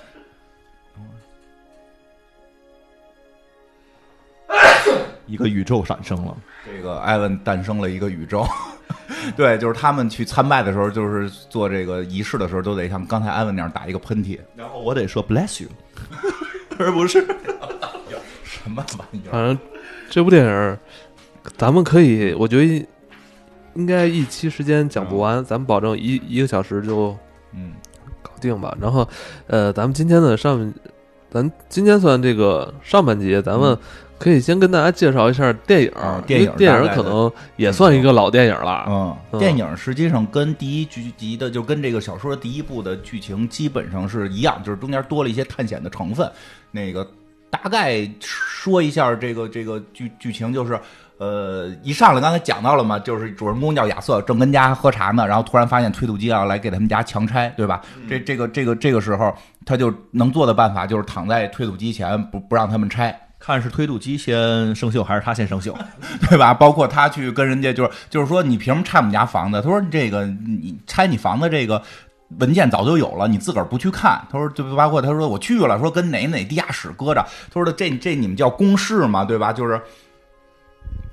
[5.26, 6.36] 一个宇宙产生了，
[6.66, 8.46] 这个艾文诞生了一个宇宙，
[9.36, 15.68] 对，就是他们去参拜的时候，就是做这个仪式的时候，都得像刚才艾文那样打一个喷嚏，然后我得说 bless you，
[16.78, 17.20] 而不是
[18.44, 19.30] 什么玩意儿？
[19.30, 19.58] 反正
[20.10, 20.78] 这部电影，
[21.56, 22.86] 咱们可以，我觉得
[23.74, 27.16] 应该一期时间讲不完，咱们保证一一个小时就
[27.52, 27.72] 嗯，
[28.22, 28.76] 搞定吧。
[28.80, 29.08] 然后，
[29.46, 30.72] 呃，咱们今天的上，
[31.30, 33.78] 咱今天算这个上半节，咱们
[34.18, 38.86] 可以先跟大家介绍一下电影儿啊，电影电影可能也算一个老电影了。
[38.88, 46.30] 嗯，嗯电影实际上跟第一剧集的，就跟这个小说第一部的剧情基本上是一样，就是中间多了一些探险的成分。
[46.70, 47.06] 那个
[47.50, 50.80] 大概说一下这个这个剧剧情，就是
[51.18, 57.82] 呃，一上来刚才讲到了嘛，就是主人公叫亚瑟，正跟家喝茶呢，然后突然发现推土机要来给他们家强拆，对吧？
[58.08, 59.34] 这这个这个这个时候，
[59.66, 63.14] 他就能做的办法就是躺在推土机前，不不让他们拆。
[63.46, 65.72] 看是推土机先生锈还是他先生锈。
[66.28, 66.52] 对吧？
[66.52, 69.62] 包括他去跟人家就是就是说，你凭什么拆我们家房子？
[69.62, 71.80] 他说这个你拆你房子这个
[72.38, 74.20] 文件早就有了，你自个儿不去看。
[74.30, 77.22] 他说就包括他说我去了，说跟哪哪地下室搁着。
[77.22, 79.52] 他说的这这你们叫公示嘛，对吧？
[79.52, 79.80] 就是。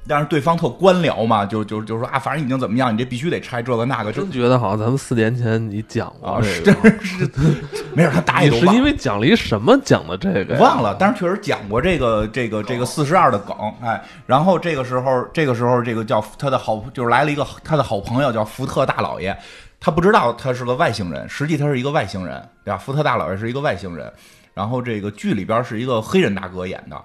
[0.08, 10.58] 但是对方特官僚嘛，就就就说啊，反正已经怎么样，你这必须得拆这个那个，就真觉得好像咱们四年前你讲过啊，这是个，真是没事，他打也都忘了你是因为讲了一什么讲的这个？
[10.58, 19.36] 忘了，但是确实讲过这个这个这个四十二的梗，哎，然后这个时候这个时候这个叫他的好就是来了一个他的好朋友叫福特大老爷，
[19.80, 22.78] 他不知道他是个外星人，实际他是一个外星人，对吧？
[22.78, 24.12] 福特大老爷是一个外星人，
[24.54, 26.96] 然后这个剧里边是一个黑人大哥演的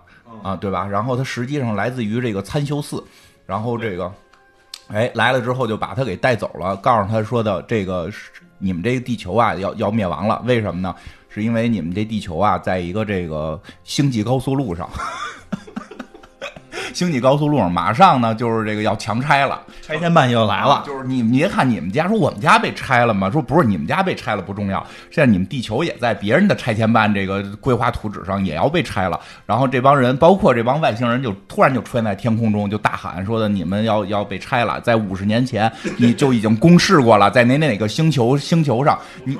[0.42, 0.86] 啊，对吧？
[0.86, 3.02] 然后他实际上来自于这个参修寺，
[3.46, 4.12] 然后这个
[4.88, 8.10] 哎来了之后就把他给带走了，告诉他说的这个
[8.58, 10.94] 你们这个地球啊要要灭亡了，为什么呢？
[11.30, 14.88] 是因为你们这地球啊，在一个这个星际高速路上，
[16.92, 23.30] 星际高速路上马上呢就是这个要强拆了，拆迁办又来了，就是你你别看你们家说我们家被拆了嘛？
[23.30, 29.20] 说不是你们家被拆了不重要，现在你们地球也在别人的拆迁办这个规划图纸上也要被拆了。
[29.46, 39.38] 然后这帮人，包括这帮外星人，就突然就出现在天空中，就大喊说的你们要要被拆了，在五十年前你就已经公示过了，在哪哪哪个星球星球上，你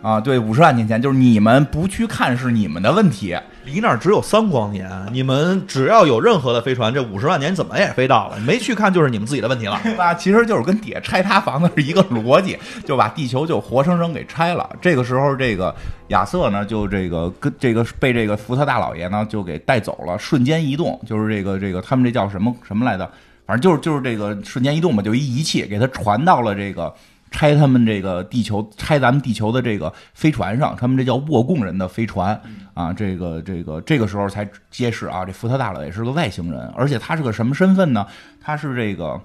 [0.00, 3.36] 啊对五十万年前，就是你们不去看是你们的问题。
[3.68, 9.78] 离那儿只有三光年，你们只要有任何的飞船，这五十万年怎么也飞到了，没去看就是你们自己的问题了。
[9.84, 10.14] 对吧？
[10.14, 14.68] 其实就是跟底下拆他房子是一个逻辑，就把地球就活生生给拆了。
[14.80, 15.74] 这个时候，这个
[16.08, 23.08] 亚瑟呢，就这个跟这个被这个福特大老爷呢就给带走了，瞬间移动，就是这个这个他们这叫什么什么来着？
[23.46, 26.92] 反正就是就是这个瞬间移动嘛，就一仪器给他传到了这个。
[27.30, 32.40] 拆他们这个地球，拆咱们地球的这个飞船上，他们这叫沃贡人的飞船
[32.74, 38.06] 啊，这个这个这个时候才揭示啊，这福特大佬也是个外星人，而且他是个什么身份呢？
[38.40, 39.20] 他是这个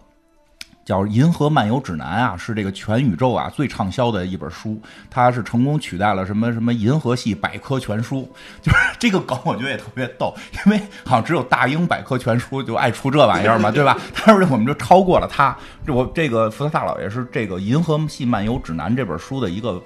[0.86, 4.80] 叫《银河漫游指南》啊，是这个全宇宙啊最畅销的一本书，
[5.10, 8.30] 它是成功取代了什么什么银河系百科全书，
[8.62, 10.34] 就是这个梗，我觉得也特别逗，
[10.66, 13.98] 因为好像只有大英百科全书就爱出这玩意儿嘛， 对吧？
[14.26, 15.56] 但是我们就超过了它，
[15.86, 19.82] 这我这个福特大老爷是这个《银河系漫游指南》这本书的一个。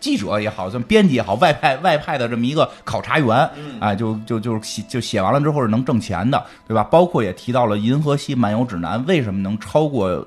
[0.00, 3.48] 记者也好，像编辑也好，外派外派的这么一个考察员，
[3.80, 6.82] 哎，就就就是写就写完了之后是能挣钱的，对吧？
[6.84, 10.26] 包括也提到了《银河系漫游指南》为什么能超过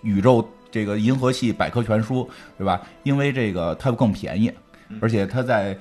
[0.00, 2.80] 宇宙这个银河系百科全书，对吧？
[3.02, 4.50] 因为这个它更便宜，
[5.00, 5.76] 而且它在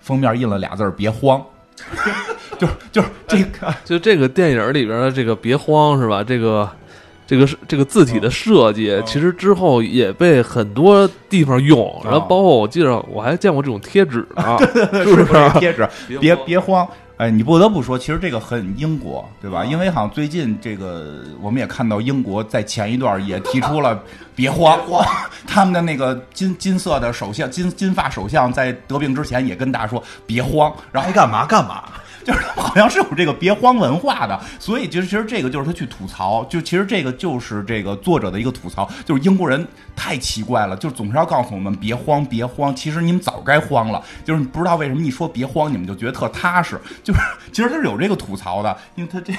[0.00, 1.40] 封面印了俩字儿“别慌”，
[2.58, 6.24] 就是就是这个 就这个电影里边的这个别慌是吧？
[6.24, 6.68] 这个
[7.32, 14.58] 这个是这个字体的设计，其实之后也被很多地方用，然后包括我记得我还见过这种贴纸呢，
[15.02, 15.50] 是不是？
[15.58, 15.88] 贴纸，
[16.20, 16.86] 别别慌。
[17.16, 19.64] 哎，你不得不说，其实这个很英国，对吧？
[19.64, 23.98] 因为好像最近这个，我们也看到英国在前一段也提出了
[24.36, 24.78] 别慌，
[25.46, 31.84] 他们的那个金金色的首相，金金发首相在得病之前也跟大家说别慌，然后还干嘛干嘛。
[32.24, 39.66] 就是好像是有这个别慌文化的，所以就是其实这个就是他去吐槽，就其实这个就是这个作者的一个吐槽，就是英国人
[39.96, 47.20] 太奇怪了，就总是要告诉我们别慌别慌，其实你们早该慌了，就是不知道为什么一说别慌，你们就觉得特踏实，就是
[47.52, 49.32] 其实他是有这个吐槽的，因为他这，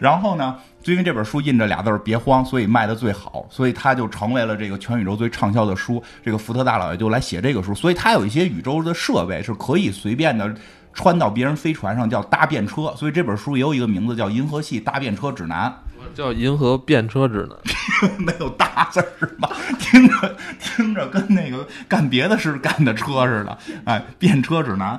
[0.00, 10.52] 然后呢，就因为这本书印着俩字儿别慌，所以卖的最好，所以他就成为了这个全宇宙最畅销的书，这个福特大老爷就来写这个书，所以他有一些宇宙的设备是可以随便的。
[10.98, 15.72] 穿到别人飞船上叫搭便车，所以这本书也有一个名字叫《银河系搭便车指南》，
[16.16, 19.48] 叫《银河便车指南》， 没有搭字是吧？
[19.78, 24.98] 听着听着跟那个干别的事干的车似的，哎，便车指南。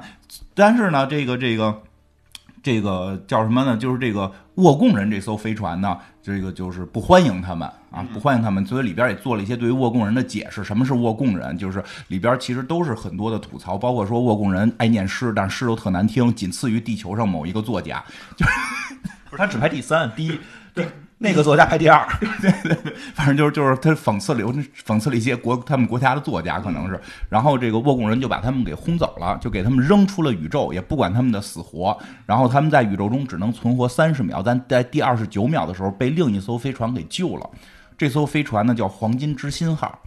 [0.55, 1.81] 但是呢，这个这个。
[2.61, 3.77] 这个叫什么呢？
[3.77, 8.65] 就是这个沃贡人这艘飞船呢，这个就是不欢迎他们啊，不欢迎他们。
[8.65, 10.63] 所以里边也做了一些对于沃贡人的解释。
[10.63, 11.57] 什么是沃贡人？
[11.57, 18.03] 就是里边其实都是很多的吐槽，包括说沃贡人爱念诗，但诗又特难听，仅次于地球上某一个作家。
[18.35, 18.45] 就
[19.29, 20.39] 不是他只排第三，第一。
[21.21, 22.07] 那个作家排第二，
[22.41, 24.53] 对对对，反正就是就是他讽刺了，
[24.85, 26.97] 讽刺了一些国他们国家的作家可能是，
[27.27, 37.49] 然后这个沃贡人就把他们给轰走了，就给他们扔出了宇宙，也不管他们的死活，然后他们在宇宙中只能存活三十秒，但在第二十九秒的时候被另一艘飞船给救了，
[37.97, 39.99] 这艘飞船呢叫黄金之心号，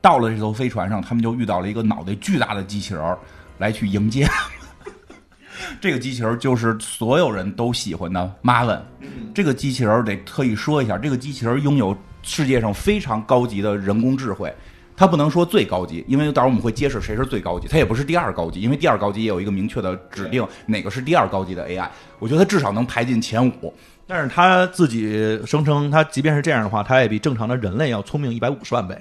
[0.00, 3.16] 到了这艘飞船上，他们就遇到了一个脑袋巨大的机器人
[3.58, 4.28] 来去迎接。
[5.80, 8.80] 这个机器人就是所有人都喜欢的 Marvin。
[9.34, 14.52] 这个机器人得特意说一下，这个机器人拥有世界上非常高级的人工智慧。
[14.96, 17.66] 它不能说最高级，因为到时候我们会揭示谁是最高级。
[17.66, 21.88] 它也不是第二高级，因为第二高级也有一个明确的指定，哪个是第二高级的 AI。
[22.20, 23.74] 我觉得它至少能排进前五。
[24.06, 28.96] 但是它自己声称，它即便是这样的话，它也比正常的人类要聪明一百五十万倍。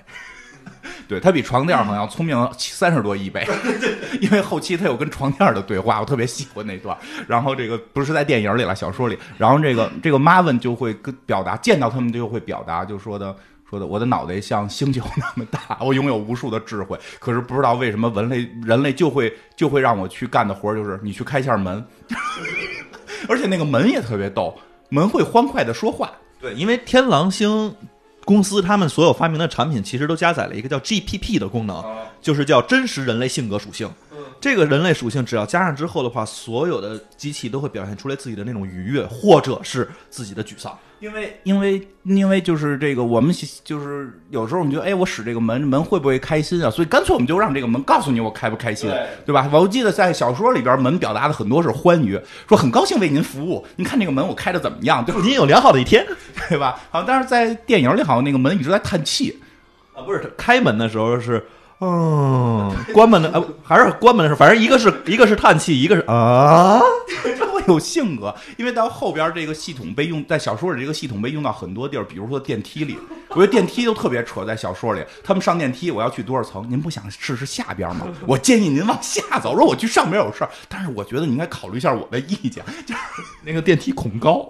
[1.07, 3.45] 对他比床垫好像聪明三十多亿倍，
[4.21, 6.97] 因为后期他有跟床垫的对话，我特别喜欢那段。
[7.27, 9.17] 然后这个不是在电影里了，小说里。
[9.37, 13.35] 然后这个这个 Marvin 就会跟表达，见到他们就会表达，就说的
[13.69, 16.97] 说的，我的脑袋像星球那么大，我拥有无数的智慧。
[17.19, 21.83] 可是不知道为什么人类人类就会就会让我去干的活就是你去开一下门，
[23.27, 24.57] 而且那个门也特别逗，
[24.89, 26.11] 门会欢快的说话。
[26.39, 27.75] 对，因为天狼星。
[28.25, 31.83] 公司他们所有发明的产品其实都加载了一个叫 GPP 的功能，
[32.21, 33.89] 就是叫真实人类性格属性。
[34.43, 40.77] 这个人类属性只要加上之后的话，所有的机器都会表现出来自己的那种愉悦，或者是自己的沮丧。
[40.99, 43.33] 因为，因为，因为就是这个，我们
[43.63, 46.69] 就是有时候我们觉得，哎，我使这个门，门会不会开心啊？
[46.69, 48.91] 所以干脆我们就让这个门告诉你我开不开心，
[49.25, 49.49] 对吧？
[49.53, 52.19] 我记得在小说里边，门表达的很多是欢愉，
[52.49, 53.65] 说很高兴为您服务。
[53.77, 55.05] 您看这个门我开的怎么样？
[55.05, 56.05] 祝您有良好的一天，
[56.49, 56.77] 对吧？
[56.91, 59.39] 好，但是在电影里好像那个门一直在叹气
[59.93, 61.41] 啊，不是开门的时候是。
[61.85, 66.79] 嗯，关门的呃，还是关门的时候，反正一个是一个是叹气，一个是啊，
[67.37, 68.33] 这么有性格。
[68.57, 72.97] 因为到后边这个系统被用在小说里，这个系统被用到很多地儿，比如说电梯里。
[73.29, 76.65] 我觉得电梯都特别扯，在小说里，他们上电梯，我要去多少层？
[76.69, 78.07] 您不想试试下边吗？
[78.27, 79.57] 我建议您往下走。
[79.57, 82.63] 说我去上边有事儿，但是我觉得你应该考虑一下我的意见。
[82.85, 83.01] 就是
[83.43, 84.47] 那个电梯恐高，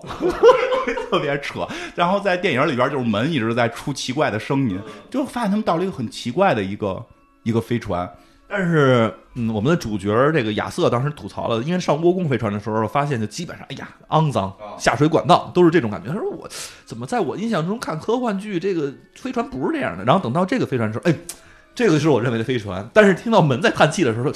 [1.10, 1.66] 特别扯。
[1.96, 4.78] 然后在电影里边，就是门一直在出奇怪的声音，
[5.10, 7.02] 就发现他们到了一个很奇怪的一个。
[7.44, 8.10] 一个飞船，
[8.48, 16.10] 但是，嗯，我们的主角这个亚瑟当时吐槽了，因为上窝宫飞船的时候，发现就基本上，哎呀，肮脏，下水管道都是这种感觉。
[16.10, 16.50] 他说我
[16.86, 20.04] 怎么在我印象中看科幻剧，这个飞船不是这样的。
[20.04, 21.16] 然后等到这个飞船的时候，哎，
[21.76, 22.90] 这个是我认为的飞船。
[22.94, 24.32] 但是听到门在叹气的时候。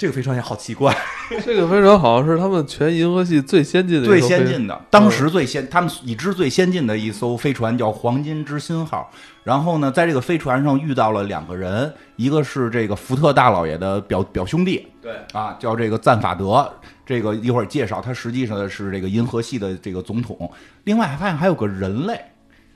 [0.00, 0.96] 这个飞船也好奇怪，
[1.44, 9.10] 这个飞船好像是他们全银河系最先进的、最先进的，当时最先，他们已知最先进的一艘飞船叫黄金之心号。
[9.48, 16.70] 然后呢，在这个飞船上遇到了两个人，一个是这个福特大老爷的表表兄弟，对啊，叫这个赞法德。
[17.06, 20.52] 这个一会儿介绍，他实际上是这个银河系的这个总统。
[20.84, 22.20] 另外还发现还有个人类，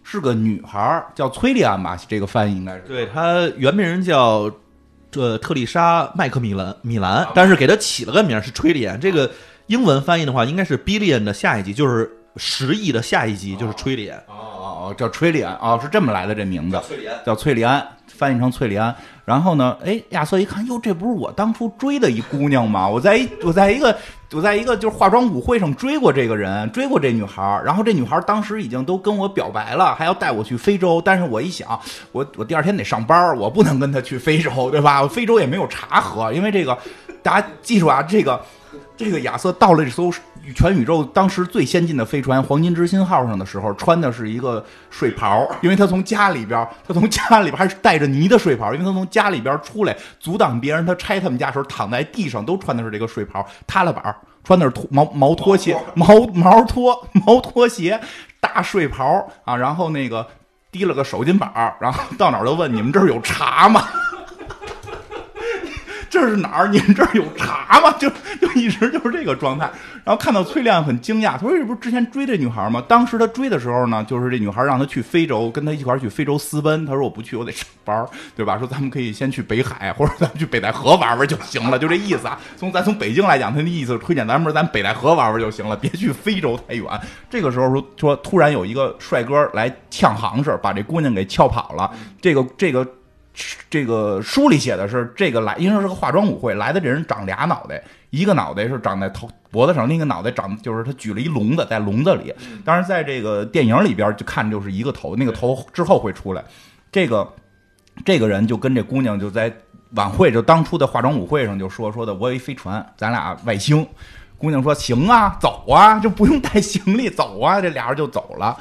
[0.02, 1.94] 是个女孩，叫崔利安吧？
[2.08, 4.50] 这个翻译应该是对，她原名叫。
[5.10, 8.98] 这特丽莎麦克米兰米兰，但是给他起了个名是崔利安。
[8.98, 9.30] 这个
[9.66, 16.80] 英文翻译的话，应该是 billion 的下一集，就是十亿的下一集，就是崔利安哦哦，哦，叫崔利安啊，是这么来的这名字，
[17.24, 18.94] 叫崔利安，翻译成崔利安。
[19.24, 22.88] 然后呢，哎，亚瑟一看，哟，这不是我当初追的一姑娘吗？
[22.88, 23.96] 我在一我在一个
[24.32, 27.64] 我在一个就是化妆舞会上追过这个人，追过这女孩儿。
[27.64, 31.00] 然后这女孩儿当时已经都跟我表白了，还要带我去非洲。
[31.04, 31.78] 但是我一想，
[32.10, 35.06] 我我第二天得上班，我不能跟她去非洲，对吧？
[35.06, 36.76] 非洲也没有茶喝，因为这个
[37.22, 38.40] 大家记住啊，这个
[39.04, 40.12] 这个亚瑟到了这艘
[40.54, 58.00] 全宇宙当时最先进的飞船“黄金之心号”上的时候，穿的是一个睡袍，因为他从家里边，他从家里边还是带着泥的睡袍，因为他从家里边出来阻挡别人，他拆他们家时候躺在地上都穿的是这个睡袍，塌了板儿穿的是拖毛毛拖鞋，毛毛拖毛拖鞋，
[58.40, 60.26] 大睡袍啊，然后那个
[60.72, 63.84] 提了个手巾板儿，然后到哪儿都问你们这儿有茶吗？
[66.12, 66.68] 这是哪儿？
[66.68, 67.90] 你们这儿有茶吗？
[67.98, 68.06] 就
[68.38, 69.64] 就一直就是这个状态。
[70.04, 72.84] 然后看到崔亮很惊讶，他说：“这不是之前追这女孩吗？
[72.86, 76.84] 当时他追的时候呢，就是这女孩让他去非洲，跟他一块儿去非洲私奔。
[76.84, 78.06] 他说我不去，我得上班，
[78.36, 78.58] 对吧？
[78.58, 82.38] 说咱们可以先去北海，或者咱们去北戴河玩玩就行了，就这意思啊。
[82.58, 86.86] 从咱从北京来讲，他的意思推荐咱们咱北戴河玩玩就行了，别去非洲太远。
[87.30, 91.90] 这个时候说说突然有一个帅哥来呛行市，把这姑娘给撬跑了。
[92.20, 92.86] 这个这个。
[93.70, 102.34] 这个书里写的是这个来，因为是个化妆舞会，来的这人长俩脑袋，一个脑袋是长在头脖子上，另一个脑袋长就是他举了一笼子在笼子里。
[102.64, 106.44] 当然，在这个电影里边就看就是一个头，那个头之后会出来。
[106.90, 107.26] 这个
[108.04, 109.50] 这个人就跟这姑娘就在
[109.92, 113.86] 晚会，就当初的化妆舞会上就说说的，我有一飞船，咱俩外星。
[114.36, 117.60] 姑娘说行啊，走啊，就不用带行李，走啊。
[117.60, 118.58] 这俩人就走了。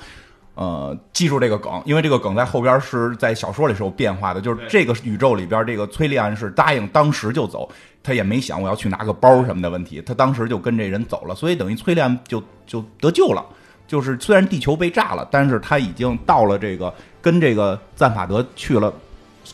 [0.54, 4.42] 呃，记住这个梗，因为这个梗在后边是在小说里是有变化的。
[4.42, 7.70] 就是这个宇宙里边，这个崔利安是答应当时就走，
[8.04, 13.44] 他也没想我要去拿个包什么的问题，他当时就跟这人走了，所以等于崔利安就就得救了。
[13.88, 18.94] 就是虽然地球被炸了，但是他已经到了这个跟这个赞法德去了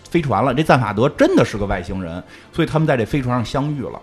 [0.10, 0.52] 飞船了。
[0.52, 2.22] 这赞法德真的是个外星人，
[2.52, 4.02] 所以他们在这飞船上相遇了。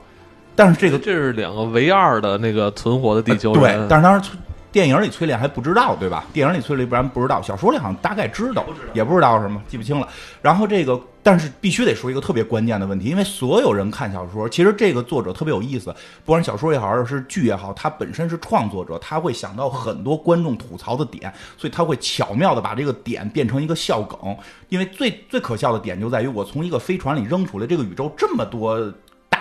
[0.54, 4.30] 但是这个这是两个唯二的那个存活的地球人，对，但是当时。
[4.74, 6.24] 电影里崔莲还不知道，对吧？
[6.32, 10.08] 电影里崔莲不然不知道，小说里好像大概知道，也不知道什么，记不清了。
[10.42, 15.94] 然后这个，但是必须得说一个特别关键的问题，因为所有人看小说，其实这个作者特别有意思，
[16.24, 24.36] 不管小说也好，还是剧也好，他本身是创作者，他会想到很多观众吐槽的点，所以他会巧妙的把这个点变成一个笑梗。
[24.70, 28.92] 因为最最可笑的点就在于，我从一个飞船里扔出来，这个宇宙这么多。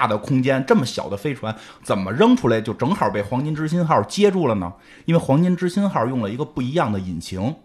[0.04, 4.74] 大的空间，这么小的飞船，怎么扔出来就正好被黄金之心号接住了呢？
[5.06, 7.56] 因为黄金之心号用了一个不一样的引擎，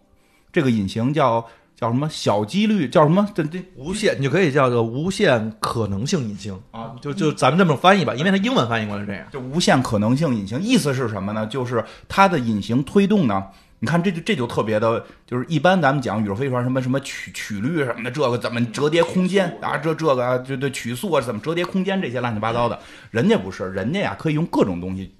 [0.52, 2.08] 这个引擎叫叫什么？
[2.08, 3.28] 小几率叫什么？
[3.34, 6.92] 这这无限，你就可以叫做无限可能性引擎啊！
[7.00, 11.44] 就就咱们这么翻译吧，因为它英文翻译过来这样，就无限可能性引擎，意思是什么呢？
[11.48, 13.42] 就是它的引擎推动呢。
[13.80, 19.76] 你看，这就这就特别的，就是一般咱们讲宇宙飞船什么什么曲曲率什么的，这个怎么折叠空间啊？
[19.76, 22.78] 这这个啊就对曲速啊，怎么折叠空间这些乱七八糟的，
[23.10, 25.14] 人家不是，人家呀可以用各种东西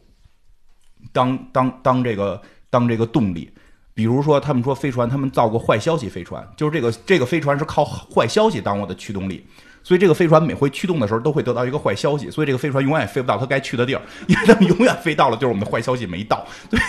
[1.13, 3.49] 当当当这个当这个动力。
[3.95, 9.45] 比如说，他们说飞船，他们造过坏消息飞船，就是这个这个飞船是靠坏消息当我的驱动力，
[9.83, 16.47] 所以这个飞船每回驱动的时候都会得到一个坏消息，所以这个飞船永远也飞不到它该去的地儿，因为他们永远飞到了，就是我们的坏消息没到。
[16.71, 16.81] 对。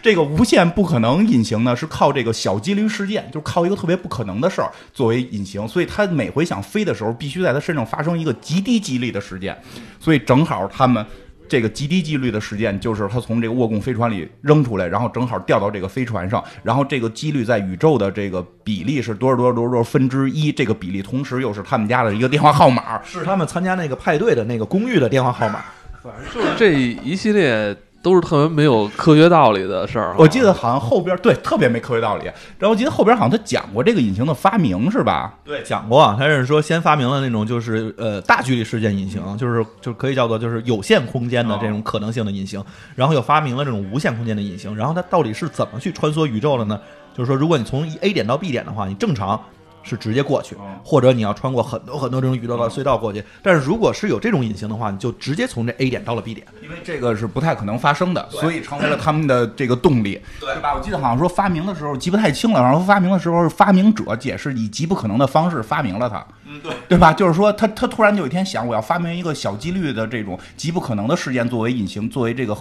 [0.00, 9.56] 这个无限不可能隐形呢，是靠这个小几率事件，就是靠一个特别不可能的事儿作为隐形，所以他每回想飞的时候，必须在他身上发生一个极低几率的事件，
[9.98, 11.04] 所以正好他们
[11.48, 25.62] 这个极低几率的事件，就是他从这个沃贡飞船里扔出来，然后正好掉到这个飞船上，然后这个几率在宇宙的这个比例是多少多少多少多少分之一，这个比例同时又是他们家的一个电话号码，是他们参加那个派对的那个公寓的电话号码，
[26.02, 27.76] 反正就是这一系列。
[28.02, 30.14] 都是特别没有科学道理的事儿。
[30.18, 32.24] 我记得好像后边对特别没科学道理。
[32.24, 35.32] 然后我记得后边好像他讲过这个引擎的发明是吧？
[35.44, 36.14] 对，讲过。
[36.18, 42.62] 他是说先发明了那种就是呃大距离事件引擎，就是就可以叫做就是有限空间的这种可能性的引擎。
[42.96, 44.74] 然后又发明了这种无限空间的引擎。
[44.76, 46.78] 然后它到底是怎么去穿梭宇宙的呢？
[47.14, 49.40] 就是说，如果你从 A 点到 B 点的话，你正常。
[49.82, 53.22] 是直接过去，或者你要穿过很多很多这种宇宙的隧道过去。
[53.42, 60.74] 但是如果是有这种隐形的话，你就直接从这 A 点到了 B 点，因为这个是不太可能发生的，所以成为了他们的这个动力，对吧？
[60.74, 67.12] 我记得好像说发明的时候记不太清了，然后发明的时候是发明者解释以极不可能的方式发明了它，嗯，对，对吧？
[67.12, 72.56] 就是说他他突然就有一天想，我要发明一个小几率的这种极不可能的事件作为隐形，作为这个。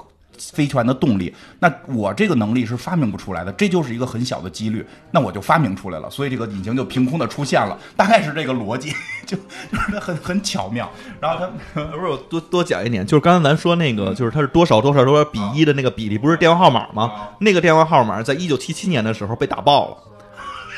[0.53, 8.91] 飞船的动力，那我这个能力是发明不出来的，这就是一个很小的几率，那我就发明出来了，所以这个引擎就凭空的出现了，大概是这个逻辑，
[9.25, 10.89] 就就是很很巧妙。
[11.19, 17.11] 然后他 不是我多多讲一点，就是刚才咱说那个，就是它是多少多少多少比一的那个比例，不是电话号码吗？
[17.39, 19.97] 那个电话号码在一九七七年的时候被打爆了。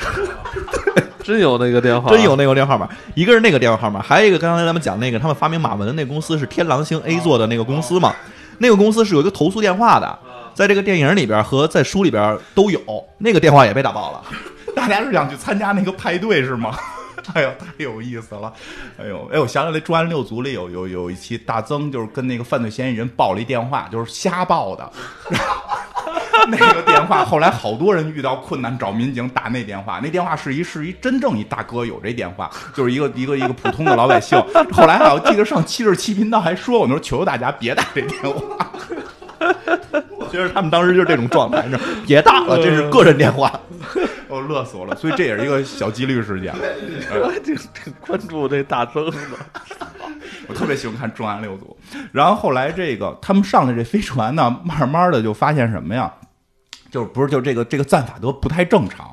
[1.24, 8.14] 真有那个电话，真有那个电话号码，一个是那个电话号码，还有一个刚才咱们讲那个他们发明马文的那公司是天狼星 A 座的那个公司嘛，
[8.58, 10.20] 那个公司是有一个投诉电话的，
[10.54, 12.80] 在这个电影里边和在书里边都有，
[13.18, 14.24] 那个电话也被打爆了。
[14.76, 16.78] 大家是想去参加那个派对是吗？
[17.34, 18.52] 哎呦，太有意思了！
[18.98, 24.92] 哎呦，哎，我想起来，《重案六组》里有有有一期，大曾就是跟那个犯罪嫌疑人报了一电话，就是瞎报的。
[26.50, 34.42] 那个电话后来好多人遇到困难找民警打那电话，那电话是一是一真正一大哥有这电话，就是一个一个一个普通的老百姓。
[34.72, 38.72] 后来啊，我记得上七十七频道还说，我说求求大家别打这电话。
[40.18, 43.60] 我觉得他们当时就是这种状态，你知道，别打了，这是个人电话。
[44.28, 46.52] 我乐死我了，所以这也是一个小几率事件。
[47.14, 49.18] 我挺挺关注这大增的。
[50.54, 51.76] 我特别喜欢看《重案六组》，
[52.12, 56.14] 然后后来这个他们上的这飞船呢，慢慢的就发现什么呀？
[56.92, 59.12] 就是不是就这个这个赞法德不太正常。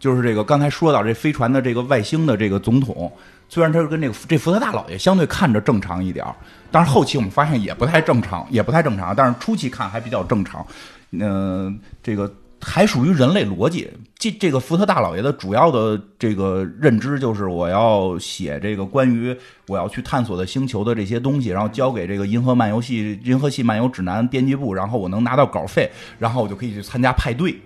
[0.00, 3.10] 就是这个刚才说到这飞船的这个外星的这个总统，
[3.48, 6.34] 虽然他是跟这个这福特大老爷相对看着正常一点儿，
[6.70, 9.14] 但是后期我们发现也不太正常，也不太正常。
[9.14, 10.64] 但是初期看还比较正常。
[11.12, 13.90] 嗯、这个还属于人类逻辑。
[14.18, 19.36] 这这个福特大老爷的主要的这个认知就是我要写这个关于
[19.68, 25.88] 我要去探索的星球的这些东西，然后交给这个银河漫游系银河系漫游指南编辑部，然后我能拿到稿费，
[26.18, 27.56] 然后我就可以去参加派对。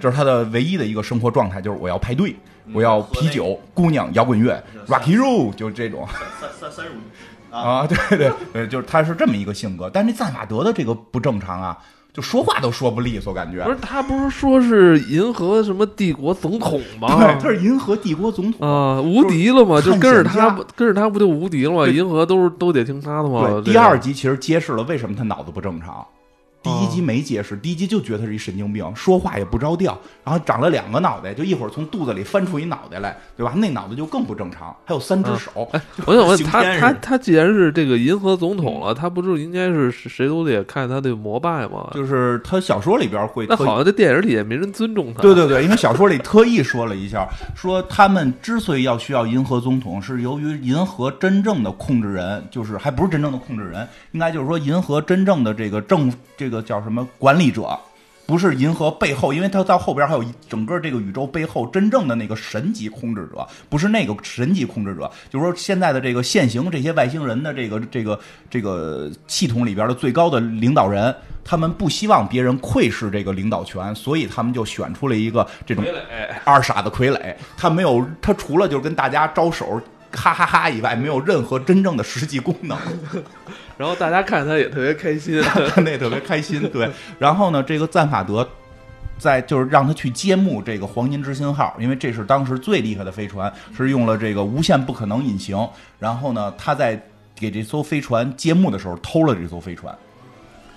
[0.00, 2.34] 这是他的唯一的一个生活状态，就是我要派对，
[2.72, 6.08] 我要啤酒、姑娘、摇滚乐、Rocky Roll，就这种。
[6.40, 6.94] 三三三十五
[7.52, 9.90] 啊，对对对，就是他是这么一个性格。
[9.92, 11.76] 但是这赞法德的这个不正常啊，
[12.12, 13.62] 就说话都说不利索，感觉。
[13.64, 17.08] 不是他不是说是银河什么帝国总统吗？
[17.16, 18.68] 对，他是银河帝国总统。
[18.68, 21.86] 啊，无敌了嘛，就跟着他跟着他不就无敌了吗？
[21.86, 23.48] 银河都是都得听他的嘛。
[23.62, 26.04] 对，第二集其实揭示了为什么他脑子不正常。
[26.62, 33.54] 第一哦集没解释，第一集就觉得他是一神经病，说话也不着调，然后长了两个脑袋，就一会儿从肚子里翻出一脑袋来，对吧？
[33.56, 35.66] 那脑袋就更不正常，还有三只手。
[35.72, 41.88] 哎，我想问他他他既然是这个银河总统了，他不就应该是谁都得看他的膜拜吗？
[41.94, 45.22] 就是他小说里边会那好像这电影里也没人尊重他。
[45.22, 57.78] 对对对，因为小说里特意说了一下，说他们之所以要需要银河总统，是由于银河真正的控制人，就是还不是真正的控制人，应该就是说银河真正的这个政这个个叫什么管理者。
[58.26, 71.12] 不是银河背后，因为他到后边还有整个这个宇宙背后真正的那个神级控制者，不是那个神级控制者，就是说现在的这个现行这些外星人的这个这个这个系统里边的最高的领导人，
[71.44, 75.84] 他们不希望别人窥视这个领导权，所以他们就选出了一个这种
[76.46, 79.82] 二傻子傀儡，他没有他除了就是跟大家招手。
[80.12, 82.76] 哈哈哈以外，没有任何真正的实际功能。
[83.80, 85.40] 然后大家看他也特别开心。
[85.72, 86.68] 看那特别开心。
[86.68, 86.86] 对，
[87.18, 88.46] 然后呢，这个赞法德
[89.16, 95.66] 在就是让他去揭幕这个黄金之星号，因为这是当时最厉害的飞船，是用了这个无限不可能隐形。
[95.98, 97.02] 然后呢，他在
[97.34, 99.96] 给这艘飞船揭幕的时候偷了这艘飞船。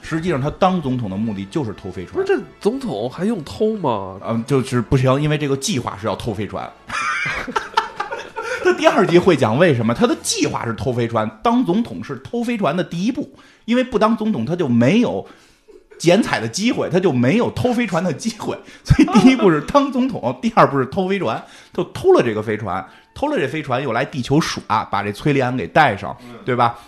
[0.01, 2.15] 实际上，他当总统的目的就是偷飞船。
[2.15, 4.17] 不是这总统还用偷吗？
[4.25, 6.71] 嗯，就是不行，因为这个计划是要偷飞船。
[8.63, 13.29] 他第二集会讲为什么他的计划是偷飞船，当总统是偷飞船的第一步，
[13.65, 15.25] 因为不当总统他就没有
[15.97, 21.43] 剪彩的机会，他就没有偷飞船的机会，所以第一步是当总统，第二步是偷飞船，
[21.73, 26.79] 就偷了这个飞船，偷了这飞船又来地球耍，把这崔利安给带上，对吧？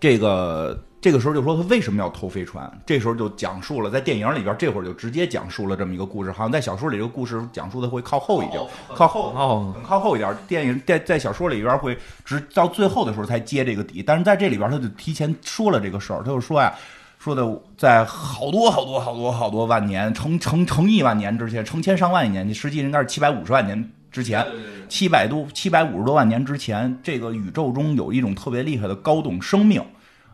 [0.00, 8.58] 这个这个时候就说他为什么要偷飞船，这时候就讲述了，在电影里边这会儿就直接讲述了这么一个故事，好像在小说里这个故事讲述的会靠后一点，
[8.94, 10.34] 靠后哦，很靠后一点。
[10.48, 11.94] 电影在在小说里边会
[12.24, 16.72] 直到最后的时候才接这个底，但是在这里边他就提前说了这个事儿，他就说呀。
[17.18, 17.46] 说的
[17.76, 24.42] 在好多好多好多好多万年，成成成亿万年之前，成千上万年，实际应该是七百五十万年之前，
[24.88, 29.82] 七百多七百五十多万年之前，这个宇宙中有一种特别厉害的高等生命。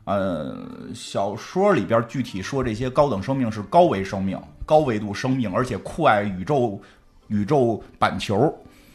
[0.04, 0.56] 呃，
[0.94, 6.80] 小说里边具体说这些高等生命是高维生命、高维度生命，而且酷爱宇宙
[7.28, 8.52] 宇宙板球。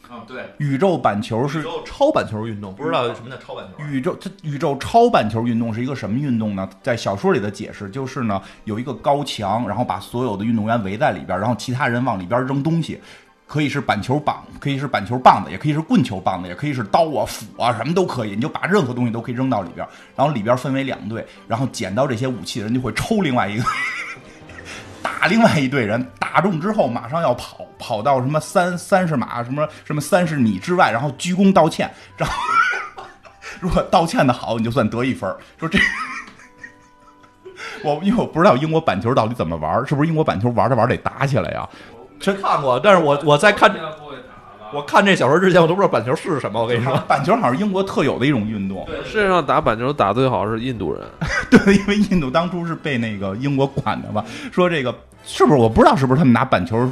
[0.08, 3.84] 啊，对，宇宙板球是宇宙超板球运动，不知道什么叫超板球。
[3.86, 6.70] 宇宙，它宇宙超板球运动是一个什么运动呢？
[6.84, 13.02] 在小说里的解释就是呢，有一个高墙，然后把所有的运动员围在里边，然后其他人往里边扔东西，
[13.48, 18.32] 可以是板球棒，可以是板球棒子，也可以是棍球棒子，也可以是刀啊、斧啊，什么都可以。
[18.32, 23.64] 你就把任何东西都可以扔到里边，然后里边分为两队，然后捡到这些武器的人就会抽另外一个。
[25.04, 32.36] 打另外一队人，打中之后马上要跑，跑到什么三三十码，什么什么三十米之外，然后鞠躬道歉，然后
[33.60, 35.32] 如果道歉的好，你就算得一分。
[35.60, 35.78] 说这，
[37.84, 41.70] 我因为我不知道英国板球到底怎么玩，是不是英国板球玩着玩得打起来呀？
[42.20, 43.74] 真看过，但是我我在看
[44.74, 46.62] 我看这小说之前，我都不知道板球是什么。
[46.62, 51.02] 我跟你说， 板球好像是英国特有的一种运动，世界上打板球打最好是印度人，
[51.50, 54.94] 对，因为印度当初是被那个英国管的吧，说这个
[55.24, 56.90] 是不是我不知道是不是他们拿板球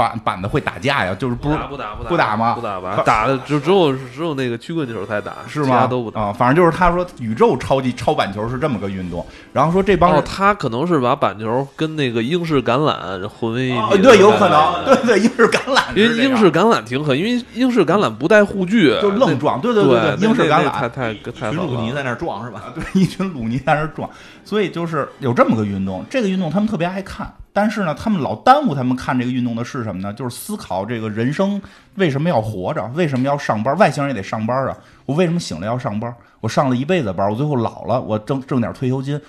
[0.00, 1.14] 板板子会打架呀？
[1.18, 5.66] 就是不是不打不打不打吗不打吧，打的只只有只有那个曲棍球才打，是吗？
[5.66, 6.20] 其他都不打。
[6.20, 10.10] 啊，反正就是他说宇宙超级超板球是这么个运动，然后说这帮。
[10.22, 21.62] 他可能是把板球跟那个英式橄榄混为一对，有可能，对对，英式橄榄因为英式橄榄挺狠，因为英式橄榄不带护具，就愣撞，对对对对，英式橄榄太太太狠了。
[21.62, 22.62] 群鲁尼在那儿撞是吧？
[22.74, 24.08] 对，一群鲁尼在那儿撞，
[24.44, 30.12] 所以就是有这么个运动，这个运动他们特别爱看，但是呢，他们老耽误他们看这个运动的是什么呢？
[30.12, 31.60] 就是思考这个人生
[31.96, 33.76] 为什么要活着，为什么要上班？
[33.76, 34.76] 外星人也得上班啊！
[35.04, 36.14] 我为什么醒了要上班？
[36.40, 39.20] 我上了一辈子班，我最后老了，我挣挣点退休金，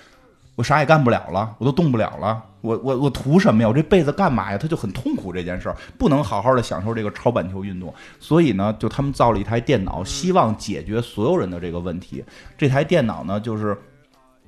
[0.55, 3.67] 我啥也干不了了，我都动不了了，我我我图什么呀？
[3.67, 4.57] 我这辈子干嘛呀？
[4.57, 12.23] 他就很痛苦这件事儿，不能好好的享受这个超板球运动，所以呢，就他们造了一台电脑，希望解决所有人的这个问题。
[12.57, 13.75] 这台电脑呢，就是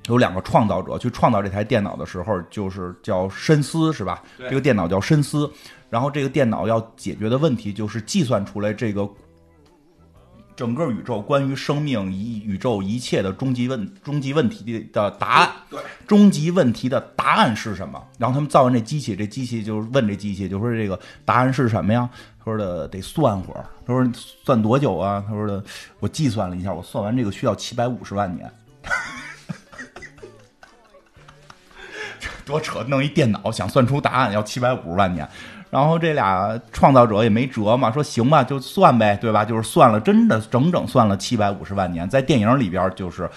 [0.08, 4.22] 有两个创造者去创造这台电脑的时候，就是叫深思，是吧？
[4.38, 5.49] 这个电脑叫深思，
[5.89, 9.10] 然后这个电脑要解决的问题就是计算出来这个
[10.56, 15.51] 整个宇宙关于生命一宇宙一切的终极问终极问题的答案。
[15.70, 18.01] 对，终极问题的答案是什么？
[18.20, 22.08] 然后他们造完这机器，这机器就问这机器，就说这个答案是什么呀？
[22.39, 23.66] 他说的得算会儿。
[23.86, 24.12] 他说
[24.43, 25.24] 算多久啊？
[25.28, 25.64] 他说的
[25.99, 28.51] 我计算了一下，我算完这个需要七百五十万年。
[32.46, 32.84] 多扯！
[32.88, 35.28] 弄一电脑想算出答案要七百五十万年，
[35.70, 39.44] 然后这俩创造者也没辙嘛，说行吧，就算呗，对吧？
[39.44, 43.30] 就是算了，真的整整算了七百五十万年，在电影里边就是，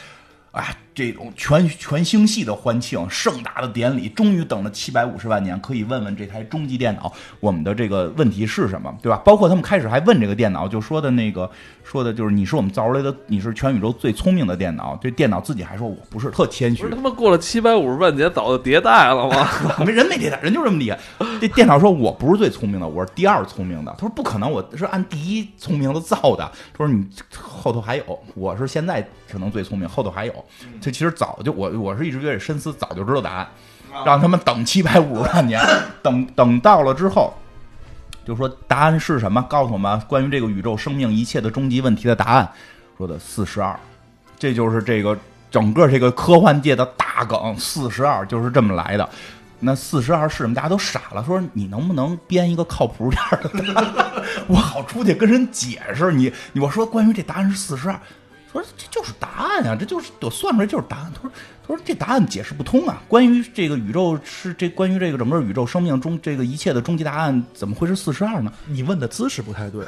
[0.52, 9.20] 哎，这种全全星系的欢庆、盛大的典礼，终于等了七百五十万年，可以问问这台终极电脑，我们的这个问题是什么，对吧？
[9.22, 11.50] 包括他们开始还问这个电脑，就说的那个
[11.84, 14.98] 说的就是你是我们造出来的，你是全宇宙最聪明的电脑。
[14.98, 19.46] 这电脑自己还说我不是，特谦虚不是，他妈过了七百五十万年，早就迭代了吗？
[19.84, 20.98] 没人没迭代，人就这么厉害。
[21.38, 23.92] 这电脑说我不是最聪明的，我是第二聪明的。
[23.98, 26.50] 他说不可能，我是按第一聪明的造的。
[26.72, 27.06] 他说你
[27.38, 30.34] 后头还有，我是现在可能最聪明，后头还有。
[30.86, 33.48] 这其实早就我我是一直觉得深思早就知道答案，
[34.04, 35.60] 让他们等七百五十万年，
[36.00, 37.34] 等等到了之后。
[38.24, 39.42] 就说答案是什么？
[39.50, 42.48] 告诉我们关于这个宇宙生命一切的终极问题的答案。
[42.96, 43.76] 说的四十二，
[44.38, 45.18] 这就是这个
[45.50, 47.56] 整个这个科幻界的大梗。
[47.58, 49.08] 四十二就是这么来的。
[49.58, 50.54] 那四十二是什么？
[50.54, 56.12] 大家都傻了，说你能不能编一个靠谱点儿的， 我好出去跟人解释。
[56.12, 57.98] 你你我说关于这答案是四十二，
[58.60, 61.12] 说这就是答案啊、这就是我算出来就是答案。
[61.14, 61.30] 他说
[61.66, 63.02] 他说这答案解释不通啊。
[63.08, 68.52] 关于这个宇宙是这关于这个整个宇宙生命中这个一切的终极答案，怎么会是四十二呢？
[68.66, 69.84] 你问的姿势不太对，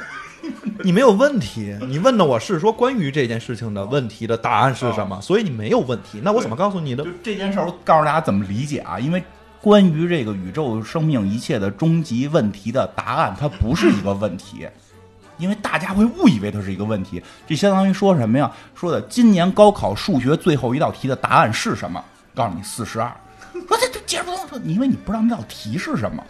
[0.83, 1.77] 你没有问题。
[1.87, 6.19] 你问的我是说关于这件事情的问题的答案是什么，所以你没有问题。
[6.23, 7.05] 那我怎么告诉你的？
[7.23, 8.99] 这件事儿，我告诉大家怎么理解啊？
[8.99, 9.23] 因为
[9.61, 14.67] 关于这个宇宙生命一切的终极问题的答案，它不是一个问题，
[15.39, 17.19] 因为大家会误以为它是一个问题。
[17.47, 18.51] 这相当于说什么呀？
[18.75, 22.03] 说的今年高考数学最后一道题的答案是什么？
[22.35, 23.11] 告诉你四十二。
[23.67, 26.23] 说这这解释不通，说因为你不知道那道题是什么，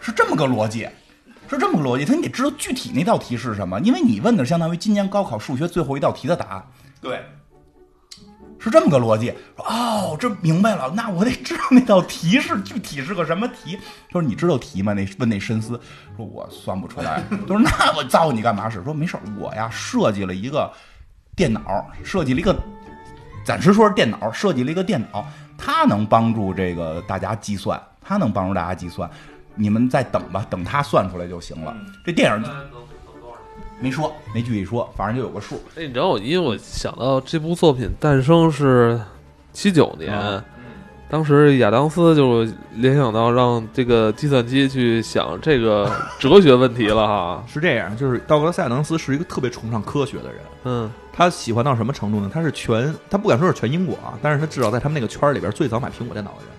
[0.00, 0.88] 是这么个逻辑。
[1.48, 6.64] 是这么个逻辑，他你得知道具体那道题是什么，因为你问的相当于今年高考数学最后一道题的答案。
[7.00, 7.20] 对，
[8.60, 9.32] 是这么个逻辑。
[9.56, 13.76] 说哦，这明白了，那我得知道那道题是具体是个什么题。
[13.76, 14.92] 他说你知道题吗？
[14.92, 15.80] 那问那深思
[16.16, 17.22] 说我算不出来。
[17.30, 18.84] 他说那我造你干嘛使？
[18.84, 20.70] 说没事儿我呀设计了一个
[21.34, 22.54] 电脑，设计了一个，
[23.44, 29.10] 暂时说是电脑，设计了一个电脑，它能帮助这个大家计算，它能帮助大家计算。
[29.56, 31.74] 你们再等吧，等它算出来就行了。
[32.04, 32.42] 这电影
[33.80, 35.56] 没说，没具体说，反正就有个数。
[35.76, 39.00] 哎，你知道我，因为我想到这部作品诞生是
[39.52, 40.44] 七九年，啊
[41.08, 47.42] 当时亚当斯就联想到让这个计算机去想这个哲学问题了哈。
[47.52, 50.40] 是这样，就是道格拉斯·亚当斯是一个特别崇尚科学的人。
[50.62, 52.30] 嗯，他喜欢到什么程度呢？
[52.32, 56.52] 他是全，他不敢说是全英国啊，但是他至少在他们那个圈儿里边最早买苹果电脑的人。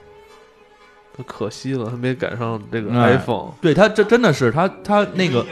[1.15, 3.51] 可可惜了，他没赶上这个哎 iPhone。
[3.61, 5.45] 对他，这真的是他，他那个，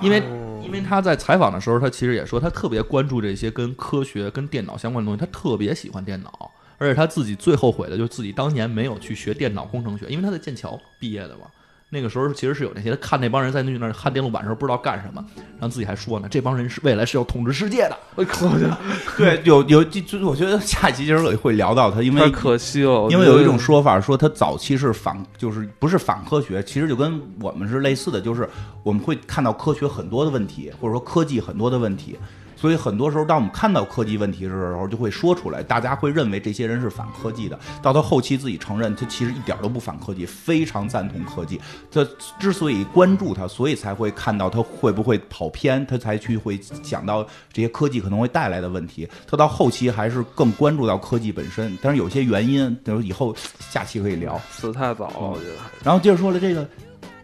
[0.00, 11.46] 因为哦因为他在采访的时候，他其实也说，他特别关注这些跟科学、跟电脑相关的东西，他特别喜欢电脑，而且他自己最后悔的就是自己当年没有去学电脑工程学，因为他在剑桥毕业的嘛。
[11.90, 15.24] 那个时候其实是有那些看那帮人在那那儿焊电路板的时候不知道干什么，
[15.58, 17.96] 然后自己还说呢，这帮人是未来是要统治世界的。
[18.14, 18.46] 我靠，
[19.16, 23.08] 对，有有，就就我觉得下期其实会聊到他，因为太可惜了。
[23.10, 28.46] 因为有一种说法说他早期是反，就是不是反科学，其实就跟我们是类似的，就是
[28.82, 32.18] 我们会看到科学很多的问题，或者说科技很多的问题。
[32.60, 37.56] 所以很多时候，当我们看到科技问题的时候，就会说出来，大家会认为这些人是反科技的。
[37.80, 41.60] 到他后期自己承认，他其实一点都不反科技，非常赞同科技。
[41.88, 42.04] 他
[42.40, 49.08] 之所以关注他，所以才会看到他会不会跑偏，他才去会想到这些科技可能会带来的问题。
[49.24, 53.32] 他到后期还是更关注到科技本身，但是有些原因，等以后
[53.70, 54.40] 下期可以聊。
[54.50, 55.54] 死太早了，我觉得。
[55.84, 56.68] 然后接着说了，这个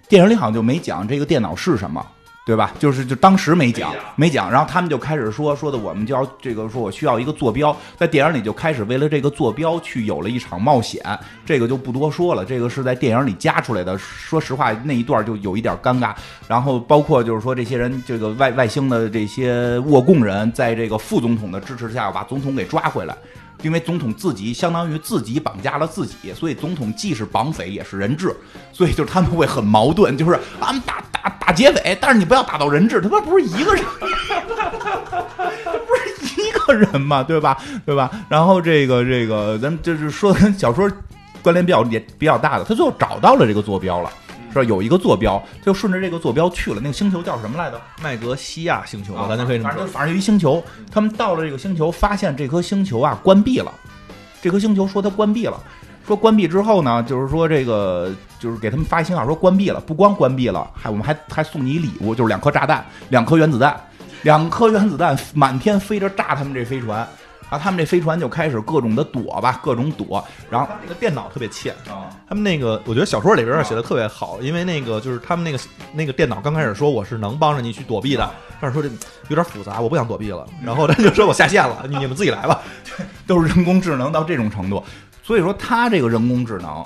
[0.09, 2.07] 电影里好像就没讲这个电脑是什么，
[2.45, 2.73] 对吧？
[2.79, 4.51] 就是就当时没讲，没讲。
[4.51, 11.03] 然后他们就开始说说的，我们就要这个说我需要一个坐标，在电影里就开始为了这个坐标去有了一场冒险，
[11.47, 12.45] 这个就不多说了。
[12.45, 16.15] 这个是在电影里加出来的，说实话那一段就有一点尴尬。
[16.47, 23.17] 然后包括就是说这些人，这个外外星的这些沃贡人，在这个副总统的支持下，把总统给抓回来。
[23.65, 28.37] 因为总统自己相当于自己绑架了自己，所以总统既是绑匪也是人质，
[28.73, 34.07] 所以就是他们会很矛盾， 就是俺打打打劫匪，但是你不要打到人质，他妈不是一个人， 不
[35.97, 37.57] 是一个人嘛，对吧？
[37.87, 38.11] 对吧？
[38.29, 40.91] 然后这个这个，咱就是说跟小说
[41.43, 44.11] 关联比较也比较大的，他最后找到了这个坐标了，
[44.55, 44.65] 是吧？
[44.65, 46.81] 有一个坐标，他就顺着这个坐标去了。
[46.81, 47.81] 那个星球叫什么来着？
[48.01, 49.93] 麦格西亚星球，啊咱就可以这么说反正就。
[49.93, 53.71] 反正一星球，他们到了这个星球，发现这颗星球啊关闭了。
[54.41, 55.59] 这颗星球说它关闭了，
[56.07, 63.75] 说关闭之后呢，就是说这个就是给他们发一信号说关闭了，不光关闭了，还我们还还送你一礼物，就是两颗炸弹，两颗原子弹，
[64.23, 67.09] 两颗原子弹满天飞着炸他们这飞船，
[67.55, 72.11] 然后他们这飞船就开始各种的躲吧，各种躲，然后那个电脑特别欠，啊。
[72.29, 78.29] 他们那个我觉得小说里边写的特别好，因为那个就是他们那个那个电脑刚开始说我是能帮着你去躲避的，
[78.61, 78.93] 但是说这
[79.29, 82.61] 有点复杂，我不想躲避了，然后他就说我下线了，你你们自己来吧。
[83.25, 84.83] 都是人工智能到这种程度，
[85.23, 86.85] 所以说他这个人工智能，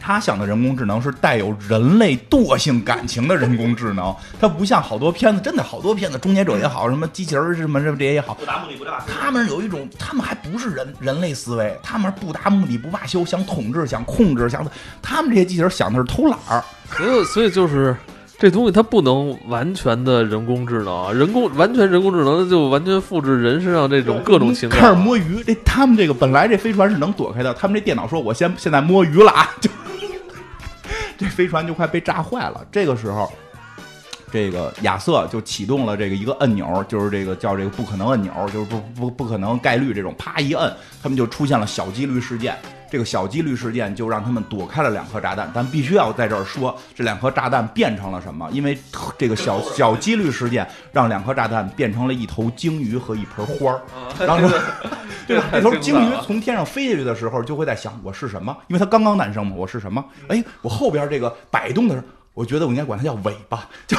[0.00, 14.66] 他想的人工智能是带有人类惰性感情的人工智能，它不像好多片子，真的好多片子，终结者也好，什么机器人什么什么这些也好，不达目的不大他们有一种，他们还不是人人类思维，他们不达目的不罢休，想统治，想控制，想
[15.02, 16.64] 他们这些机器人想的是偷懒儿，
[16.96, 17.96] 所以所以就是
[18.38, 24.94] 这东西它不能完全的人工智能，人工完全人工智能就完全复制人身上这种各种情况开始。
[24.94, 25.42] 摸鱼。
[25.44, 29.68] 这他们这个本来这飞船是能躲开的，他们这电脑说：“我先现在摸鱼了啊！”就
[31.18, 32.64] 这飞船就快被炸坏了。
[32.70, 33.28] 这个时候，
[34.30, 40.72] 这个亚瑟就启动了这个一个按钮，就是这个叫这个不可能按钮，就是不不不可能概率这种，啪一摁，
[41.02, 42.56] 他们就出现了小几率事件。
[42.90, 48.76] 这个小几率事件就让他们躲开了两颗炸弹，但必须要在这儿说这两颗炸弹变成了什么，因为
[49.16, 53.80] 这个小小几率事件让两颗炸弹变成了一头鲸鱼和一盆花儿。
[54.18, 54.58] 然后说，
[55.26, 55.44] 对 吧？
[55.52, 60.04] 那头鲸鱼从天上飞下去的时候，就会在想我是什么，因为它刚刚诞生嘛，我是什么？
[60.28, 63.96] 哎，我后边这个摆动的时候，我觉得我应该管它叫尾巴，就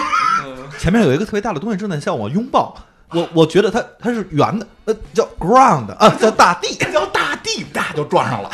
[0.78, 2.76] 前面有一个特别大的东西正在向我拥抱，
[3.12, 6.76] 我我觉得它它是圆的，呃，叫 ground 啊，叫大地。
[6.92, 8.50] 叫大地，啪就撞上了。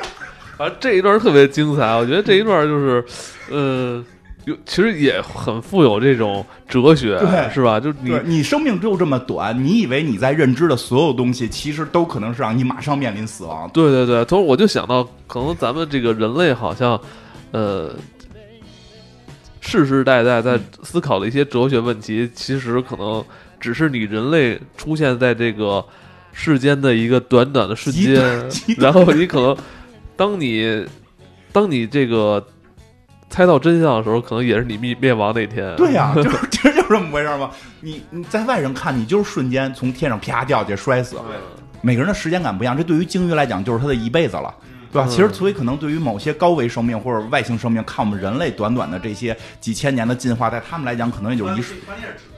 [0.58, 3.04] 啊这一段特别精彩，我觉得这一段就是，
[3.50, 4.04] 呃，
[4.44, 7.78] 有其实也很富有这种哲学，对是吧？
[7.80, 13.68] 就是你你生命只有这么短，你以为你在认知的所有东西，其实都可能是让你马上面临死亡。
[13.70, 16.98] 对对对，同时我就想到，可能咱们这个人类好像，
[17.52, 17.94] 呃，
[19.60, 23.24] 世世代代在思考的一些哲学问题，其实可能
[23.64, 25.82] 只是你人类出现在这个
[26.34, 28.22] 世间的一个短短的瞬间，
[28.76, 29.56] 然后你可能，
[30.16, 30.86] 当你
[31.50, 32.46] 当你这个
[33.30, 35.74] 猜到真相的时候，可能也是你灭灭亡那天。
[35.76, 37.50] 对呀、就是其实就是这么回事嘛。
[37.80, 41.16] 你你在外人看，你就是瞬间从天上啪掉下去摔死。
[41.80, 44.54] 每个人的时间感不一样，这对于鲸鱼来讲就是他的一辈子了。
[44.94, 45.08] 对吧？
[45.08, 51.76] 嗯其实，所以可能对于某些高维生命或者外星生命，看我们人类短短的这些几千年的进化，在他们来讲，可能也就一瞬，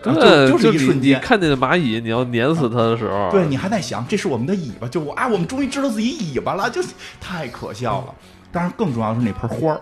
[0.02, 6.82] 对，就就是一瞬间你看见蚂蚁，你要碾死它的时候，对你还在想，这是我们的尾巴，就我啊，我们终于知道自己尾巴了，就
[7.20, 8.14] 太可笑了。
[8.50, 9.80] 当然，更重要的是那盆花儿，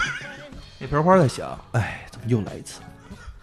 [0.80, 2.80] 那盆花在想，哎，怎么又来一次？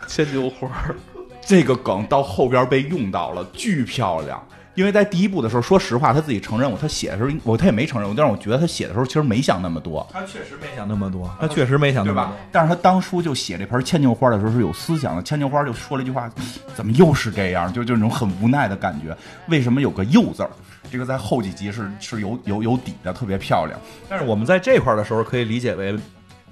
[0.07, 0.95] 牵牛花儿。
[1.45, 4.43] 这个梗到后边被用到了，巨漂亮。
[4.77, 12.37] 因为在第一部的时候，说实话，他自己承认我，他写的时候，我他也没承认，但是我觉得他写的时候其实没想那么多，他确实没想那么多，他确实没想那对吧么多。？
[12.51, 16.29] 但是他当初就写这盆牵牛花的时候是有思想的，牵牛花就说了一句话，
[16.75, 17.73] 怎么又是这样？
[17.73, 19.17] 就就那种很无奈的感觉。
[19.47, 20.49] 为什么有个又字儿？
[20.91, 23.79] 这个在后几集是是有有有底的，特别漂亮。
[24.07, 25.97] 但是我们在这块儿的时候，可以理解为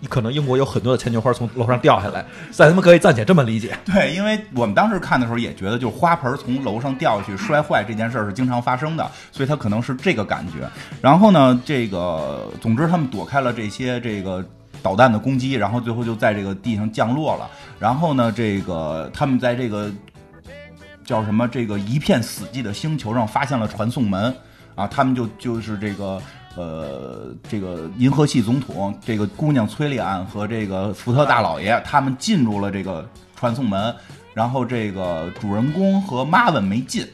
[0.10, 3.78] 可能英国有很多的牵牛花从楼上掉下来，咱们可以暂且这么理解。
[3.86, 10.70] 对，因为我们当时看的时候也觉得，就是花盆从楼上掉下去摔坏这件事儿是经常发生的，所以他可能是这个感觉。
[11.02, 14.44] 然后呢，这个总之他们躲开了这些这个
[14.82, 17.50] 导弹的攻击，然后最后就在这个地上降落了。
[17.80, 19.92] 然后呢，这个他们在这个
[21.04, 24.36] 叫什么这个一片死寂的星球上发现了传送门
[24.76, 26.22] 啊，他们就就是这个。
[26.56, 33.94] 呃，这个银河系总统，这个姑娘崔利安和这个福特大老爷，他们进入了这个传送门，
[34.34, 37.06] 然后这个主人公和马文没进，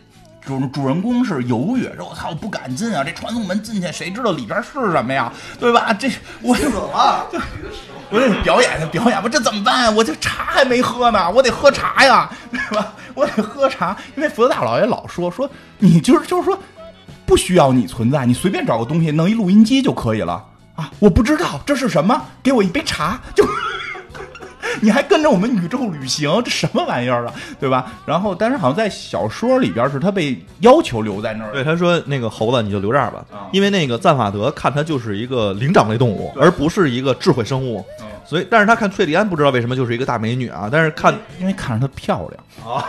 [0.46, 5.92] 主主人公是犹豫，说我操，我不敢进啊，这传送门进去，谁知道里边是什么呀，对吧？
[5.92, 6.08] 这
[6.44, 7.26] 我怎么了？
[8.12, 9.96] 我得表演表演，吧这怎么办？
[9.96, 12.94] 我这茶还没喝呢，我得喝茶呀，对吧？
[13.16, 16.56] 我得喝茶，因为福特大老爷老说说你就是就是说。
[17.32, 20.44] 不需要你存在，你随便找个东西弄一录音机就可以了
[20.76, 20.92] 啊！
[21.00, 23.46] 我不知道这是什么，给我一杯茶就。
[24.84, 27.34] 你还跟着我们宇宙旅行，这什么玩意儿啊？
[27.58, 27.94] 对吧？
[28.06, 31.54] 然后，但是好像在小说里边是他被要求留在那儿。
[31.54, 33.24] 对，他说那个猴子你就留这儿吧，
[33.54, 37.82] 因为那个赞法德看他就是一个灵长类动物，而不是一个智慧生物。
[38.26, 42.44] 所以，但是他看翠莉安不知道为什么就是一个大美女啊，但是看因为看着她漂亮
[42.76, 42.84] 啊。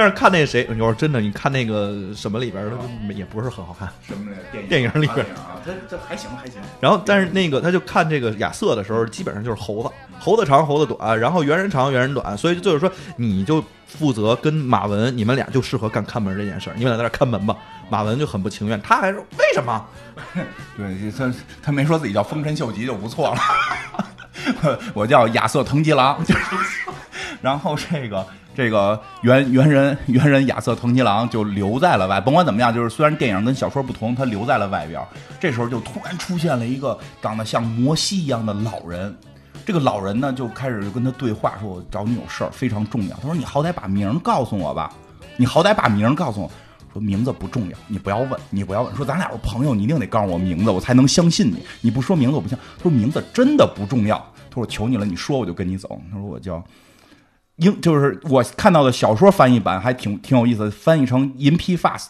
[0.00, 3.86] 但是看那谁，你说真的，你看那个什么里边，他也不是很好看。
[4.08, 4.68] 什么电影？
[4.70, 6.58] 电影里边啊，这这还行还行。
[6.80, 12.34] 然后，但是那个他就看这个亚瑟的时候，基本上就是猴子，猴子长，猴子短，然后猿人长，猿人短。
[12.38, 17.54] 所以就是说，你就负责跟马文，你们俩就适合干看门这件事儿，你们俩在那看门吧。
[17.90, 19.86] 马文就很不情愿，他还说为什么？
[20.78, 21.30] 对他
[21.62, 23.40] 他没说自己叫丰臣秀吉就不错了，
[24.94, 26.22] 我叫亚瑟藤吉郎。
[26.24, 26.88] 就 是
[27.40, 28.26] 然后这个。
[28.52, 35.00] 这个猿猿人猿人亚瑟藤吉郎就留在了外，甭管怎么样，就是虽然电影跟小说不同，他留在了外边。
[35.38, 39.16] 这时候就突然出现了一个长得像摩西一样的老人，
[39.64, 44.92] 这个老人呢就开始就跟他对话，说：“我找你有事儿，非常重要。”他说：“你好歹把名告诉我吧，
[45.36, 46.50] 你好歹把名告诉我。”
[46.92, 48.94] 说：“名字不重要，你不要问，你不要问。
[48.96, 51.58] 说咱俩是朋友，你一定得告诉我名字，我才能相信你。
[51.80, 54.16] 你不说名字我不信。”他说：“名字真的不重要。”
[54.50, 56.62] 他说：“我求你了，你说我就跟你走。”他说：“我叫。”
[57.56, 62.08] 英就是我看到的小说翻译版还挺挺有意思，翻译成银批 fast。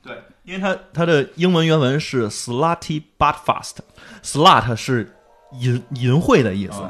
[0.00, 5.12] 对，因为它它的英文原文是 slutty but fast，slut 是
[5.58, 6.80] 淫淫秽的意思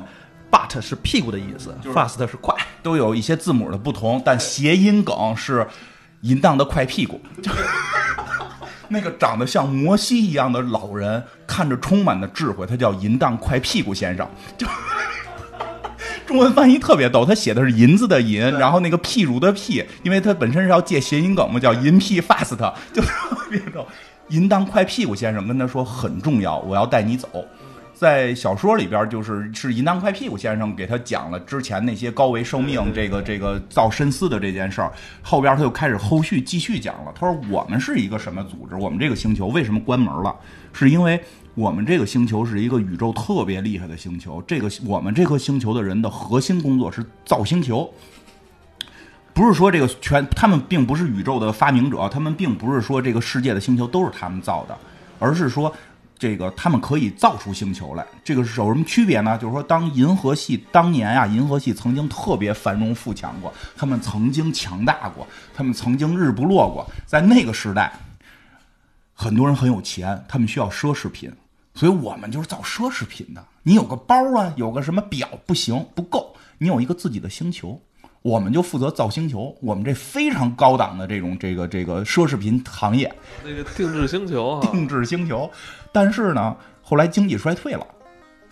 [0.50, 5.66] ，but 是屁股的意思，fast 是快，都有一些字母的不同，但谐音梗是
[6.22, 7.20] 淫荡的快屁股。
[7.42, 7.50] 就
[8.88, 14.28] 那个长得像摩西一样的老人，看着充满的智慧，他叫淫荡快屁股先生。
[14.56, 14.66] 就。
[16.26, 22.54] 中文翻译特别逗，他写的是银子的银，然后那个譬如的譬，因为他本身是要借谐音梗嘛，叫银屁 fast，
[22.92, 23.86] 就特别逗。
[24.28, 27.28] 淫荡快屁股先生跟他说很重要，我要带你走。
[27.99, 37.12] 在小说里边，就是是银当快屁股先生给他讲了之前那些高维生命这个这个造深思的这件事儿，后边他就开始后续继续讲了。
[37.12, 38.76] 他说我们是一个什么组织？
[38.76, 40.32] 我们这个星球为什么关门了？
[40.72, 41.20] 是因为。
[41.55, 44.40] 我们这个星球是一个宇宙特别厉害的星球。
[44.46, 47.92] 这个我们这颗星球的人的核心工作是造星球，
[49.34, 54.78] 不是说这个全他们并不是宇宙的发明者，他们并不是说这个世界的星球都是他们造的，
[55.18, 55.74] 而是说
[56.18, 58.04] 这个他们可以造出星球来。
[58.24, 59.38] 这个是有什么区别呢？
[59.38, 66.84] 就是说，当银河系当年啊，银河系曾经特别繁荣富强过，他们曾经强大过，他们曾经日不落过。
[67.06, 67.92] 在那个时代，
[69.14, 71.32] 很多人很有钱，他们需要奢侈品。
[71.74, 73.44] 所以我们就是造奢侈品的。
[73.62, 76.34] 你有个包啊，有个什么表不行，不够。
[76.58, 77.80] 你有一个自己的星球，
[78.29, 79.57] 我们就负责造星球。
[79.61, 83.11] 我们这非常高档的这种这个这个奢侈品行业，
[83.43, 85.51] 那个定制星球啊，定制星球。
[85.91, 87.87] 但是呢，后来经济衰退了，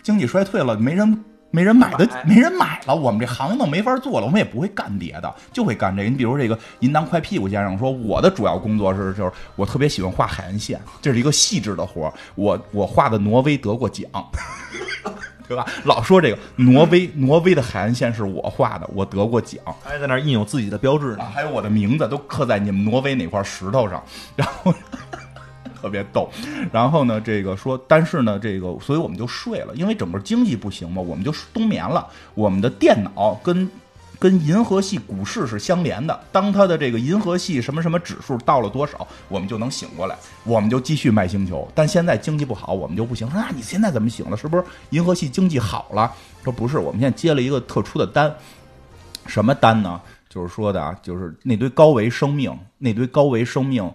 [0.01, 1.23] 经济衰退了，没人。
[1.49, 6.09] 没人买的，没人买了，我们这行业都没法做了，我们也不会干别的，就会干这个。
[6.09, 14.05] 你比如这个银当快屁股先生说，我的主要工作是，就是我特别喜欢画海岸线，这是一个细致的活我我画的挪威得过奖，
[15.47, 15.65] 对吧？
[15.85, 24.03] 老说这个挪威，挪威的海岸线是我画的，我得过奖，还在那印有自己的标志呢，还有我的名字都刻在你们挪威哪块石头上，
[24.35, 24.73] 然后。
[25.87, 26.29] 特别逗，
[26.69, 32.05] 然后呢，这个说，但是呢，这个，所以我们就睡了，因为整个经济不行嘛，我们就冬眠了。
[32.33, 33.69] 我们的电脑跟
[34.19, 41.65] 跟银河系股市是相连的，当它的这个银河系什么什么指数到了多少，我们就能醒过来，我们就继续卖星球。
[41.73, 43.25] 但现在经济不好，我们就不行。
[43.31, 44.35] 说啊，你现在怎么醒了？
[44.35, 46.11] 是不是银河系经济好了？
[46.43, 48.35] 说不是，我们现在接了一个特殊的单，
[49.25, 50.01] 什么单呢？
[50.27, 53.89] 就是说的啊，就是那堆高维生命，那堆高维生命，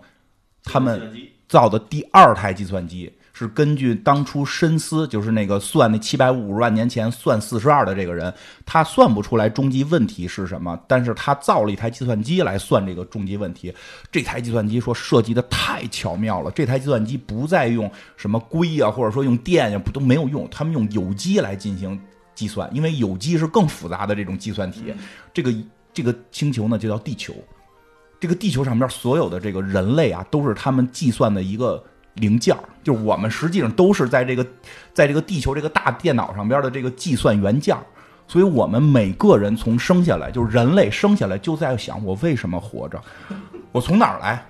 [0.65, 1.13] 他们。
[1.53, 8.33] 造的第二台计算机是根据当初深思，就是那个算那七百五十万年前算四十二的这个人，
[8.65, 13.75] 他算不出来终极问题是什么，但是他造了一台计算机来算这个终极问题。
[14.11, 22.01] 这台计算机说设计的太巧妙了，这台计算机不再用什么硅啊，或者说用电呀，不都没有用，他们用有机来进行
[22.35, 24.95] 计算，因为有机是更复杂的这种计算体。
[25.35, 25.55] 这个
[25.93, 27.35] 这个星球呢就叫地球。
[28.23, 31.83] 这个地球上边所有的这个人类啊，都是他们计算的一个
[32.15, 34.47] 零件儿，就是我们实际上都是在这个，
[34.95, 37.83] 在这个地球这个大电脑上边的这个计算元件儿。
[38.29, 43.03] 所以我们每个人从生下来，就是人类生下来就在想我为什么活着，
[43.73, 44.47] 我从哪儿来，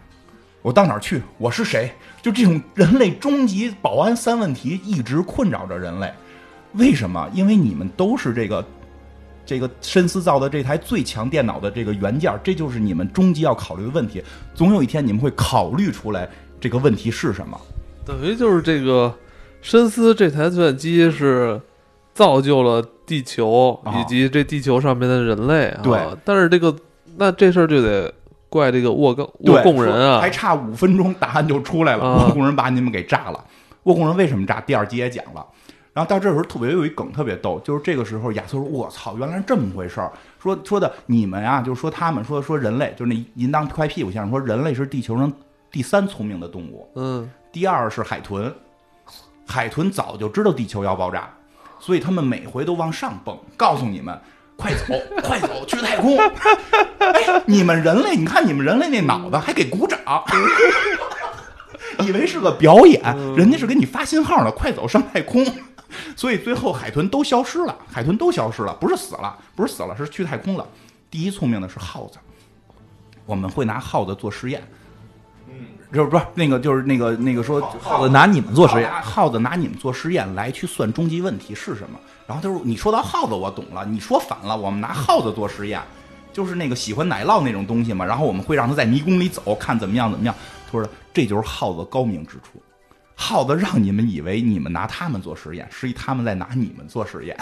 [0.61, 1.91] 我到哪儿去，我是谁？
[2.21, 6.13] 就这种人类终极保安三问题一直困扰着人类。
[6.75, 7.27] 为什么？
[7.33, 8.63] 因为你们都是这个。
[9.45, 14.23] 这个深思造的这台最强电脑的这个元件，这就是你们终极要考虑的问题。
[14.55, 16.29] 总有一天你们会考虑出来
[16.61, 17.61] 这个问题是什么。
[18.05, 19.15] 等于就是这个
[19.61, 21.61] 深思这台计算机是
[22.15, 25.75] 造就了地球以及这地球上面的人类。
[25.83, 26.75] 对，但是这个
[27.17, 28.13] 那这事儿就得
[28.49, 32.27] 怪这个沃贡沃贡人啊，还差五分钟答案就出来了。
[32.27, 33.45] 沃贡人把你们给炸了。
[33.85, 34.61] 沃贡人为什么炸？
[34.61, 35.45] 第二集也讲了。
[35.93, 40.11] 然后到这时候特别有一梗特别逗，就是这个时候亚瑟说：“我操，原来是这么回事儿。”
[40.41, 45.31] 说说的你们啊，就是说他们说说人类，就是那银当快屁股先生说人类是地球上
[45.71, 48.51] 第三聪明的动物，嗯，第二是海豚，
[49.47, 51.29] 海豚早就知道地球要爆炸，
[51.79, 54.19] 所以他们每回都往上蹦，告诉你们
[54.57, 56.19] 快走快走去太空。
[56.19, 59.99] 哎，你们人类，你看你们人类那脑子还给鼓掌。
[62.01, 63.03] 以为是个表演，
[63.37, 65.45] 人家是给你发信号呢，快走上太空。
[66.17, 70.67] 所以最后海豚都消失了，海豚都消失了，不是死了，不是死了，是去太空了。
[71.11, 72.19] 第一聪明的是耗子，
[73.27, 74.63] 我们会拿耗子做实验。
[75.49, 81.99] 嗯，就是不是那个，就是那个那个说耗子拿你们做实验，耗子拿你们做实验来去算终极问题是什么。
[82.27, 83.85] 然后他说：“你说到耗子，我懂了。
[83.85, 85.81] 你说反了，我们拿耗子做实验，
[86.33, 88.05] 就是那个喜欢奶酪那种东西嘛。
[88.05, 90.35] 然后我们会让它在迷宫里走，看怎么样怎么样。”
[90.71, 90.89] 他说。
[91.15, 92.59] 这就是耗子高明之处，
[93.15, 97.37] 耗子让你们以为你们拿他们做实验，实际他们在拿你们做实验。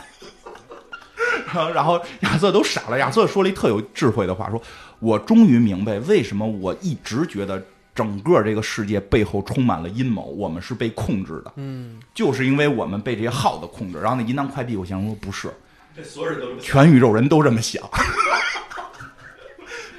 [1.74, 4.62] 然后 亚瑟都傻了，亚瑟说了一特有智慧的话，说
[5.00, 7.60] ：“我终于明白为什么我一直觉得
[7.94, 11.52] 整个这个世界背后充满了阴谋，我们是被控制的。
[11.56, 15.50] 嗯，就是因为我们被这些耗子控制。”然后那银囊快递我先说不是，
[15.96, 17.82] 这所有人都全宇宙人都这么想。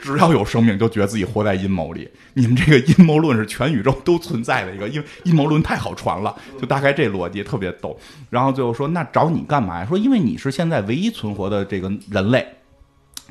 [0.02, 2.10] 只要有生命，就觉得自己活在阴谋里。
[2.34, 7.98] 你们这个阴谋论是全宇宙都存在的一个，因为阴谋论太好传了，就大概这逻辑特别逗。
[8.30, 9.86] 然后最后说，那找你干嘛呀？
[9.86, 12.46] 说因为你是现在唯一存活的这个人类。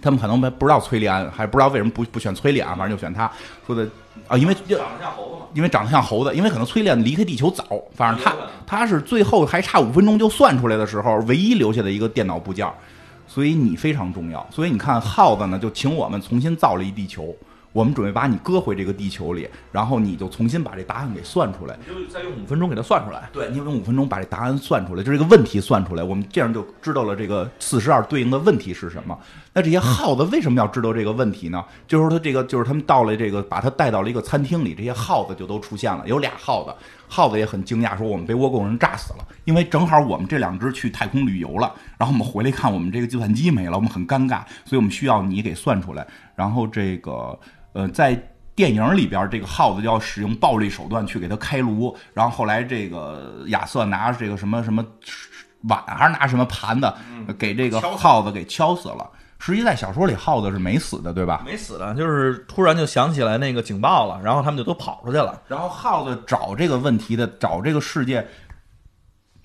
[0.02, 3.30] 他们可能不知道崔利安，还不知道为什么不不选崔利安，反正就选他。
[3.66, 3.86] 说的
[4.26, 8.34] 啊，因为长得像猴子嘛，因为长得像猴子，因为可能崔利安离开地球早，反正他
[8.66, 12.66] 他是最后还差五分钟就算出来的时候，唯一留下的一个电脑部件。
[13.32, 17.32] 所以你非常重要，所以你看耗子呢，就请我们重新造了一地球，
[17.72, 23.28] 我们准备把你搁回这个地球里，然后你就重新把这答案给算出来，你就再用五分钟给它算出来。
[23.32, 29.16] 对，你用五分钟把这答案算出来，就这个问题算出来，我们这样就知道了这个四十二对应的问题是什么。
[29.52, 31.64] 那这些耗子为什么要知道这个问题呢？
[31.86, 36.74] 就是说他这个，就是他们到了这个，把他带到了一个餐厅里，这些耗子就都出现了，有俩耗子。
[37.12, 46.06] 耗子也很惊讶，说我们被倭寇人炸死了，因为正好我们这两只去太空旅游了，然后我们回来看我们这个计算机没了，我们很尴尬，所以我们需要你给算出来。
[46.40, 47.38] 然后这个
[47.74, 48.18] 呃，在
[48.54, 54.82] 电影里边，这个耗子就要使用暴力手段去给他开颅，然后后来这个亚瑟拿这个什么什么
[55.64, 56.90] 碗还是拿什么盘子
[57.38, 59.10] 给这个耗子给敲死了。
[59.38, 61.42] 实际在小说里，耗子是没死的，对吧？
[61.44, 65.42] 没死的，就是突然就想起来那个警报了，然后他们就都跑出去了。
[65.46, 68.26] 然后耗子找这个问题的，找这个世界，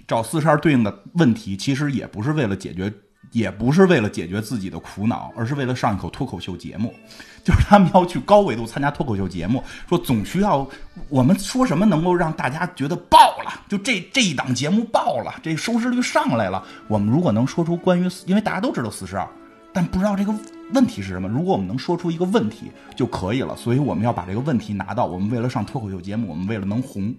[0.08, 2.92] 找四十二对应的问题，其实也不是为了解决，
[3.36, 6.94] 也不是为了解决自己的苦恼，而是为了上一口脱口秀节目。
[7.44, 10.66] 就是他们要去高纬度参加脱口秀节目，说总需要
[11.10, 16.64] 我们说什么能够让大家觉得爆了，就这这一档节目爆了，这收视率上来了。
[16.88, 19.28] 我们如果能说出关于，因为大家都知道四十二。
[19.72, 20.34] 但不知道这个
[20.72, 21.28] 问题是什么。
[21.28, 25.06] 如果我们能说出一个问题就可以了，所以我们要把这个问题拿到。
[25.06, 27.14] 我们为了上脱口秀节目，我们为了能红，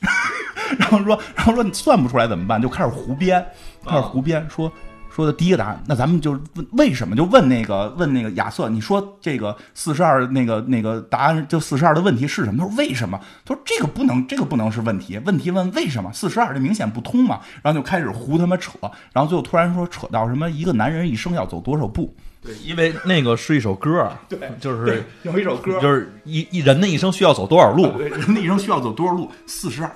[0.78, 2.60] 然后说，然后说你算不出来怎么办？
[2.60, 3.46] 就开始胡编，
[3.86, 4.72] 开始胡编说。
[5.14, 7.14] 说的第一个答案，那咱们就问为什么？
[7.14, 12.58] 就问那个问那个亚瑟，你说这个四十二那个那个答案，就四十二的问题是什么？
[12.62, 13.20] 他说为什么？
[13.44, 15.18] 他说这个不能，这个不能是问题。
[15.26, 16.10] 问题问为什么？
[16.14, 17.40] 四十二这明显不通嘛。
[17.62, 18.72] 然后就开始胡他妈扯，
[19.12, 22.14] 然后最后突然说扯到什么一个男人一生要走多少步？
[22.40, 27.98] 对，因为那个是一首歌，对，就是有一首歌，就是一一人的一生需要走多少路？
[27.98, 29.30] 人的一生需要走多少路？
[29.46, 29.90] 四十二。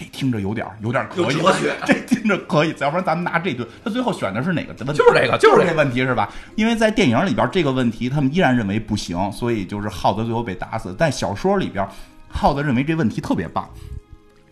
[0.00, 1.36] 这听着有点有点可以，
[1.84, 3.66] 这听着可以，要不然咱们拿这对。
[3.84, 4.94] 他最后选的是哪个问题？
[4.94, 6.32] 就是这个就就是是这问题是吧？
[6.56, 10.94] 因为在电影里边这个问题他们依然认为不行，所以就是浩子最后被打死。
[10.94, 11.86] 在小说里边，
[12.30, 13.68] 耗子认为这问题特别棒。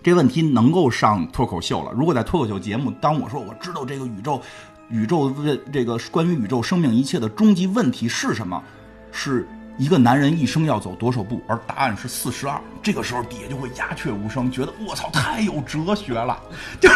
[0.03, 1.93] 这问题能够上脱口秀了。
[1.93, 4.43] 如果在脱口秀节目，当我说我知道这个宇宙，
[4.91, 8.63] 宇宙问这个关于宇宙生命一切的终极问题是什么，
[9.11, 9.49] 是
[9.79, 12.61] 一个男人一生要走多少步，而答案是四十二。
[12.83, 16.37] 这个时候底下就会鸦雀无声，觉得我操太有哲学了。
[16.81, 16.91] 就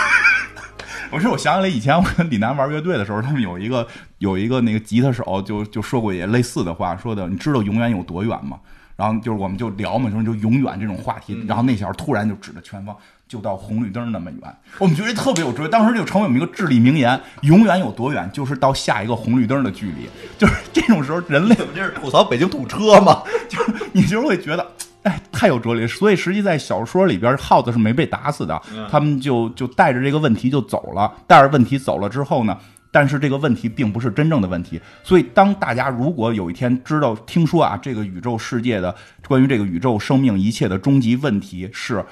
[1.12, 3.86] 我说我想起来以前我跟李楠玩乐队的时候，他们有一个
[4.18, 8.58] 有一个那个吉他手就就说过也类似的话，说的你知道永远有多远吗？
[8.96, 11.42] 然后就是我们就聊嘛，说就永远这种话题。
[11.46, 12.96] 然后那小孩突然就指着前方，
[13.26, 14.56] 就到红绿灯那么远。
[14.78, 20.08] 我们觉得特别有哲理，当时就成为我们一个至理名言：永远有多远，就是到下一个红绿灯的距离。
[20.38, 23.22] 就是这种时候，人类怎么这是吐槽北京堵车吗？
[23.48, 24.66] 就是你就会觉得，
[25.02, 25.86] 哎，太有哲理。
[25.86, 28.60] 所以实际在小说里边，耗子是没被打死的，
[28.90, 31.12] 他们就就带着这个问题就走了。
[31.26, 32.56] 带着问题走了之后呢，
[32.92, 34.80] 但是这个问题并不是真正的问题。
[35.02, 38.94] 所以当大家如果有一天知道、听说啊，这个宇宙世界的
[39.26, 42.04] 关于这个宇宙生命一切的终极问题是。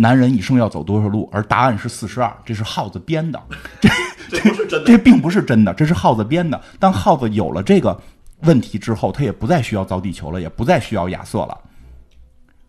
[0.00, 1.28] 男人一生要走多少路？
[1.32, 3.42] 而答案是四十二，这是耗子编的，
[3.82, 3.88] 这
[4.30, 4.86] 这不是真的。
[4.86, 6.62] 这并不是真的，这是耗子编的。
[6.78, 8.00] 当耗子有了这个
[8.42, 11.58] 问题之后，他也不再需要造地球了，也不再需要亚瑟了。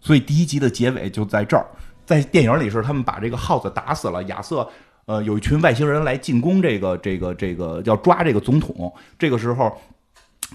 [0.01, 1.67] 所以第一集的结尾就在这儿，
[2.03, 4.67] 在电影里是他们把这个耗子打死了，亚瑟
[5.09, 9.75] 呃有一群外星人来进攻这个这个这个要抓这个总统，这个时候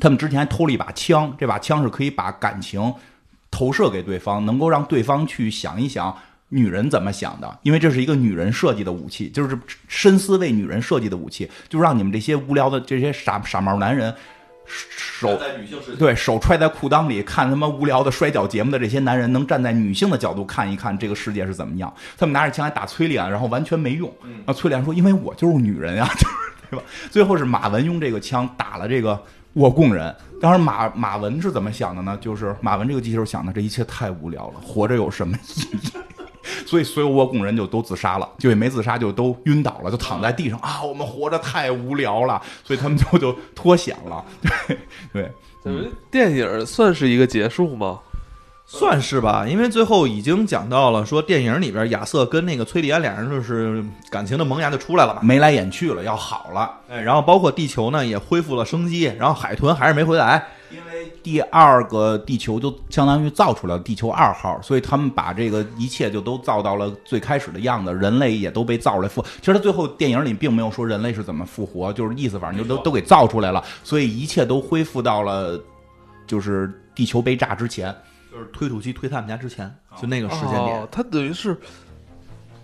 [0.00, 2.94] 他们之前还偷了一把枪，这把枪是可以把感情
[3.50, 6.16] 投射给对方，能够让对方去想一想。
[6.50, 7.58] 女人怎么想的？
[7.62, 9.58] 因为这是一个女人设计的武器，就是
[9.88, 14.14] 深思为女人设计的武器，就让你们这些无聊的这些傻傻毛男人
[14.66, 21.92] 手在女性对手揣在裤裆里看他妈无聊的摔跤节目的这些男人，能站在女性的角度看一看这个世界是怎么样。
[22.16, 24.12] 他们拿着枪来打崔莲，然后完全没用。
[24.46, 26.34] 啊，崔莲说：“因为我就是女人呀，就 是
[26.70, 29.20] 对吧？”最后是马文用这个枪打了这个
[29.54, 30.14] 倭贡人。
[30.40, 32.18] 当时，马马文是怎么想的呢？
[32.20, 35.90] 就是马文这个机器人想的，这一切太无聊了，活着有什么意义？
[36.66, 40.82] 所以所有倭贡人就都自杀了，就也没自杀，就都晕倒了，就躺在地上啊！
[40.82, 44.24] 我们活着太无聊了，所以他们就就脱险了。
[45.12, 45.30] 对
[45.62, 48.00] 对，电影算是一个结束吗？
[48.66, 56.70] 算是吧，因为最后已经讲到了，说电影里边亚瑟跟那个崔利安俩人就是感情的萌芽就出来了嘛，眉来眼去了，要好了。
[56.88, 69.22] 哎，然后包括地球呢也恢复了生机，然后海豚还是没回来，因为第二个地球就相当于造出了地球二号，所以他们把这个一切就都造到了最开始的样子，人类也都被造出来复。
[69.40, 75.60] 其实他最后电影里并没有说人类是怎么复活，就是意思反正就都都给造出来了，所以一切都恢复到了
[76.26, 77.94] 就是地球被炸之前。
[78.32, 81.56] 就是推土机推他们家之前，就那个时间点，哦，它等于是，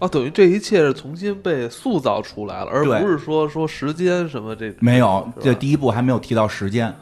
[0.01, 6.93] 啊，等于这一切是重新被塑造出来了，而不是说说时间什么这没有，这第一部还没有提到时间。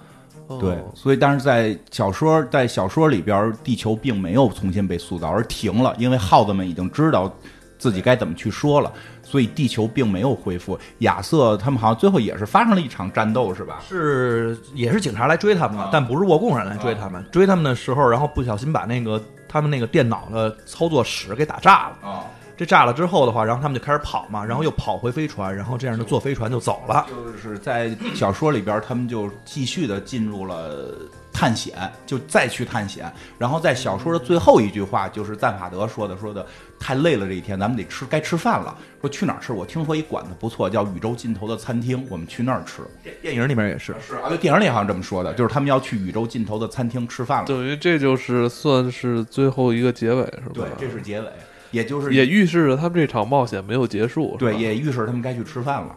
[0.48, 7.32] 哦对，所以但是在小说在小说里边，地球并没有重新被塑造，而停了，因为耗子们已经知道
[7.78, 8.90] 自己该怎么去说了，
[9.22, 10.76] 所以地球并没有恢复。
[11.00, 13.78] 亚瑟他们好像最后也是发生了一场战斗，是吧？
[13.86, 17.24] 是也是警察来追他们的，但不是沃贡人来追他们。
[17.30, 22.08] 追他们的时候，然后不小心把那个他们那个电脑的操作室给打炸了。
[22.08, 22.24] 啊，
[22.59, 27.06] 这炸了之后的话，然后他们就开始跑嘛，然后又跑回飞船，然后这样就坐飞船就走了。
[27.09, 30.93] 就是在小说里边，他们就继续的进入了
[31.32, 33.10] 探险，就再去探险。
[33.39, 36.44] 然后在小说的最后一句话，就是赞法德说的，说的
[36.80, 38.76] 太累了，这一天咱们得吃，该吃饭了。
[39.01, 39.52] 说去哪儿吃？
[39.52, 42.82] 我听说一馆子不错，叫宇宙尽头的餐厅，我们去那儿吃。
[43.22, 47.47] 电影里面也是，是啊，对，电影里好像这么说的，就是他们要去宇宙尽头的餐厅吃饭了。
[47.47, 50.55] 等于这就是算是最后一个结尾是吧？
[50.55, 51.28] 对，这是结尾，
[51.70, 54.36] 也就是也预示着他们这场冒险没有结束。
[54.38, 55.96] 对，也预示他们该去吃饭了。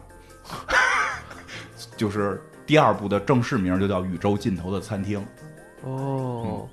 [1.96, 5.20] 就是第二部的正式名就叫《宇宙尽头的餐厅》。
[5.88, 6.68] 哦，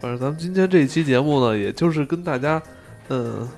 [0.00, 2.62] 反正咱们今天这一期节目呢，也就是跟大家，
[3.08, 3.48] 嗯、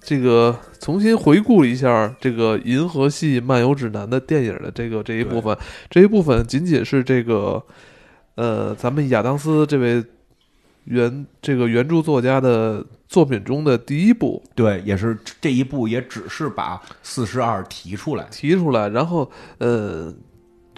[0.00, 5.56] 这个重新回顾一下这个《银河系漫游指南》的电影的这个这一部分，
[5.90, 7.62] 这一部分仅仅是这个，
[8.34, 10.04] 呃，咱们亚当斯这位
[10.86, 18.26] 原这个原著作家的作品中的第一部对，也是这一部也只是把四十二提出来。
[18.30, 20.12] 提出来，然后呃。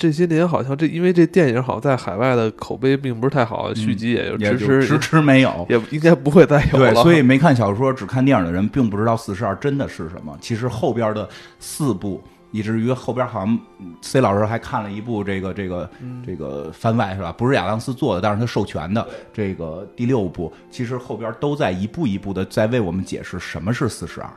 [0.01, 5.67] 这些年好像这因为这电影好像在海外的口碑并不是太好，续集也就迟迟就迟迟没有。
[5.69, 7.03] 也应该不会再有对，了。
[7.03, 10.39] 所以没看小说只看电影的人，并不知道四十二真的是什么。
[10.41, 11.29] 其实后边的
[11.59, 17.33] 四部以至于后边好像嗯 C 老师还看了一部这个这个嗯这个番外是吧？
[17.37, 24.31] 不是亚当斯做的，但是他授权的这个第六部，其实后边都在一步一步的在为我们解释什么是四十二。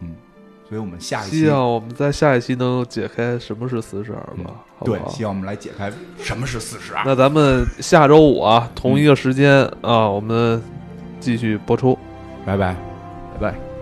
[0.00, 0.14] 嗯，
[0.68, 7.02] 所以我们下一期希望我们在下一期能解开什么是四十二吧，好不对，希望我们来解开什么是四十二。
[7.04, 10.62] 那咱们下周五啊，同一个时间啊，我们
[11.20, 11.98] 继续播出，
[12.46, 12.74] 拜拜。
[13.34, 13.73] 拜拜。